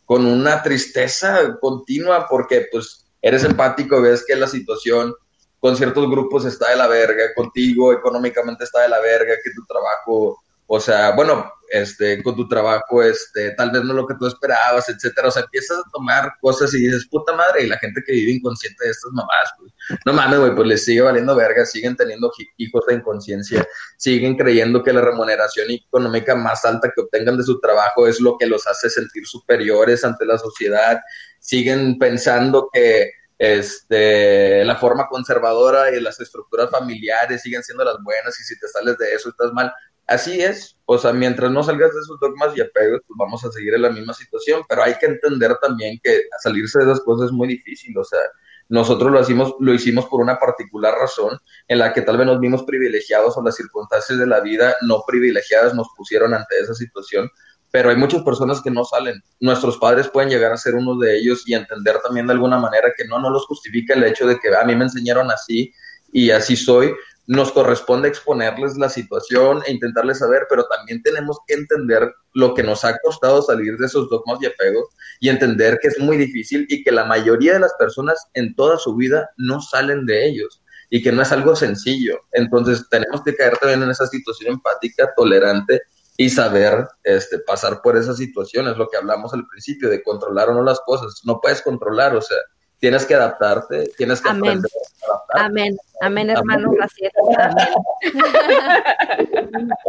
con 0.04 0.26
una 0.26 0.60
tristeza 0.64 1.56
continua 1.60 2.26
porque 2.28 2.66
pues 2.72 3.06
eres 3.22 3.44
empático, 3.44 4.02
ves 4.02 4.24
que 4.26 4.34
la 4.34 4.48
situación 4.48 5.14
con 5.60 5.76
ciertos 5.76 6.10
grupos 6.10 6.44
está 6.44 6.70
de 6.70 6.76
la 6.76 6.88
verga, 6.88 7.32
contigo 7.36 7.92
económicamente 7.92 8.64
está 8.64 8.80
de 8.80 8.88
la 8.88 8.98
verga, 8.98 9.36
que 9.44 9.50
tu 9.54 9.64
trabajo, 9.64 10.42
o 10.66 10.80
sea, 10.80 11.12
bueno, 11.14 11.52
este, 11.74 12.22
con 12.22 12.36
tu 12.36 12.46
trabajo, 12.46 13.02
este, 13.02 13.50
tal 13.56 13.72
vez 13.72 13.82
no 13.82 13.94
lo 13.94 14.06
que 14.06 14.14
tú 14.14 14.26
esperabas, 14.26 14.88
etcétera. 14.88 15.26
O 15.26 15.30
sea, 15.32 15.42
empiezas 15.42 15.78
a 15.78 15.90
tomar 15.92 16.32
cosas 16.40 16.72
y 16.72 16.86
dices, 16.86 17.08
puta 17.10 17.32
madre, 17.32 17.64
y 17.64 17.66
la 17.66 17.76
gente 17.78 18.00
que 18.06 18.12
vive 18.12 18.30
inconsciente 18.30 18.84
de 18.84 18.92
estas 18.92 19.10
mamás, 19.10 19.50
pues, 19.58 19.72
no 20.06 20.12
mames, 20.12 20.38
güey, 20.38 20.54
pues 20.54 20.68
les 20.68 20.84
sigue 20.84 21.00
valiendo 21.00 21.34
verga, 21.34 21.66
siguen 21.66 21.96
teniendo 21.96 22.30
hijos 22.58 22.84
de 22.86 22.94
inconsciencia, 22.94 23.66
siguen 23.96 24.36
creyendo 24.36 24.84
que 24.84 24.92
la 24.92 25.00
remuneración 25.00 25.68
económica 25.68 26.36
más 26.36 26.64
alta 26.64 26.92
que 26.94 27.00
obtengan 27.00 27.36
de 27.36 27.42
su 27.42 27.58
trabajo 27.58 28.06
es 28.06 28.20
lo 28.20 28.38
que 28.38 28.46
los 28.46 28.64
hace 28.68 28.88
sentir 28.88 29.26
superiores 29.26 30.04
ante 30.04 30.24
la 30.26 30.38
sociedad, 30.38 31.00
siguen 31.40 31.98
pensando 31.98 32.68
que 32.72 33.10
este, 33.36 34.64
la 34.64 34.76
forma 34.76 35.08
conservadora 35.08 35.90
y 35.90 36.00
las 36.00 36.20
estructuras 36.20 36.70
familiares 36.70 37.42
siguen 37.42 37.64
siendo 37.64 37.82
las 37.82 37.96
buenas 38.00 38.38
y 38.38 38.44
si 38.44 38.56
te 38.60 38.68
sales 38.68 38.96
de 38.96 39.12
eso 39.12 39.30
estás 39.30 39.52
mal. 39.52 39.72
Así 40.06 40.42
es, 40.42 40.76
o 40.84 40.98
sea, 40.98 41.12
mientras 41.14 41.50
no 41.50 41.62
salgas 41.62 41.94
de 41.94 42.00
esos 42.00 42.20
dogmas 42.20 42.54
y 42.56 42.60
apegos, 42.60 43.00
pues 43.06 43.16
vamos 43.18 43.42
a 43.44 43.50
seguir 43.50 43.72
en 43.74 43.82
la 43.82 43.90
misma 43.90 44.12
situación, 44.12 44.62
pero 44.68 44.82
hay 44.82 44.94
que 44.98 45.06
entender 45.06 45.56
también 45.62 45.98
que 46.02 46.24
salirse 46.42 46.78
de 46.78 46.84
esas 46.84 47.00
cosas 47.00 47.26
es 47.26 47.32
muy 47.32 47.48
difícil, 47.48 47.96
o 47.96 48.04
sea, 48.04 48.20
nosotros 48.68 49.10
lo 49.10 49.20
hicimos, 49.20 49.54
lo 49.60 49.72
hicimos 49.72 50.06
por 50.06 50.20
una 50.20 50.38
particular 50.38 50.94
razón 50.94 51.38
en 51.68 51.78
la 51.78 51.92
que 51.92 52.02
tal 52.02 52.18
vez 52.18 52.26
nos 52.26 52.40
vimos 52.40 52.64
privilegiados 52.64 53.36
o 53.36 53.42
las 53.42 53.56
circunstancias 53.56 54.18
de 54.18 54.26
la 54.26 54.40
vida 54.40 54.74
no 54.82 55.02
privilegiadas 55.06 55.74
nos 55.74 55.88
pusieron 55.96 56.34
ante 56.34 56.58
esa 56.58 56.74
situación, 56.74 57.30
pero 57.70 57.90
hay 57.90 57.96
muchas 57.96 58.22
personas 58.22 58.60
que 58.62 58.70
no 58.70 58.84
salen. 58.84 59.20
Nuestros 59.40 59.78
padres 59.78 60.08
pueden 60.08 60.30
llegar 60.30 60.52
a 60.52 60.56
ser 60.56 60.74
uno 60.76 60.96
de 60.98 61.18
ellos 61.18 61.42
y 61.46 61.54
entender 61.54 61.98
también 62.02 62.26
de 62.26 62.32
alguna 62.32 62.58
manera 62.58 62.92
que 62.96 63.04
no, 63.06 63.18
no 63.18 63.30
los 63.30 63.46
justifica 63.46 63.94
el 63.94 64.04
hecho 64.04 64.26
de 64.26 64.38
que 64.38 64.54
a 64.54 64.64
mí 64.64 64.76
me 64.76 64.84
enseñaron 64.84 65.30
así 65.30 65.72
y 66.12 66.30
así 66.30 66.56
soy. 66.56 66.94
Nos 67.26 67.52
corresponde 67.52 68.08
exponerles 68.08 68.76
la 68.76 68.90
situación 68.90 69.62
e 69.66 69.72
intentarles 69.72 70.18
saber, 70.18 70.46
pero 70.48 70.66
también 70.66 71.02
tenemos 71.02 71.38
que 71.46 71.54
entender 71.54 72.12
lo 72.34 72.54
que 72.54 72.62
nos 72.62 72.84
ha 72.84 72.98
costado 72.98 73.40
salir 73.40 73.78
de 73.78 73.86
esos 73.86 74.10
dogmas 74.10 74.38
y 74.42 74.46
apegos 74.46 74.88
y 75.20 75.30
entender 75.30 75.78
que 75.80 75.88
es 75.88 75.98
muy 75.98 76.16
difícil 76.16 76.66
y 76.68 76.82
que 76.82 76.92
la 76.92 77.04
mayoría 77.04 77.54
de 77.54 77.60
las 77.60 77.72
personas 77.78 78.28
en 78.34 78.54
toda 78.54 78.78
su 78.78 78.94
vida 78.94 79.30
no 79.36 79.60
salen 79.60 80.04
de 80.04 80.26
ellos 80.26 80.62
y 80.90 81.02
que 81.02 81.12
no 81.12 81.22
es 81.22 81.32
algo 81.32 81.56
sencillo. 81.56 82.18
Entonces 82.32 82.86
tenemos 82.90 83.22
que 83.22 83.34
caer 83.34 83.56
también 83.56 83.82
en 83.82 83.90
esa 83.90 84.06
situación 84.06 84.54
empática, 84.54 85.12
tolerante 85.16 85.80
y 86.16 86.30
saber 86.30 86.86
este, 87.02 87.38
pasar 87.40 87.80
por 87.82 87.96
esas 87.96 88.16
situaciones, 88.18 88.76
lo 88.76 88.88
que 88.88 88.96
hablamos 88.96 89.34
al 89.34 89.46
principio, 89.46 89.88
de 89.88 90.02
controlar 90.02 90.50
o 90.50 90.54
no 90.54 90.62
las 90.62 90.80
cosas. 90.80 91.22
No 91.24 91.40
puedes 91.40 91.62
controlar, 91.62 92.14
o 92.14 92.20
sea, 92.20 92.38
tienes 92.78 93.06
que 93.06 93.14
adaptarte, 93.14 93.90
tienes 93.96 94.20
que 94.20 94.28
Amén. 94.28 94.42
aprender 94.42 94.70
a 94.72 95.06
adaptarte. 95.06 95.46
Amén, 95.46 95.76
amén, 96.02 96.30
hermano, 96.30 96.70
gracias. 96.72 97.12
Amén. 97.38 97.68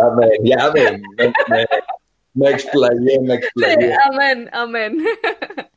amén, 0.01 0.29
ya 0.43 0.65
amén. 0.65 1.01
Me, 1.17 1.33
me, 1.49 1.65
me 2.33 2.49
explayé, 2.49 3.19
me 3.21 3.35
explayé. 3.35 3.95
amén, 4.11 4.49
amén. 4.53 4.97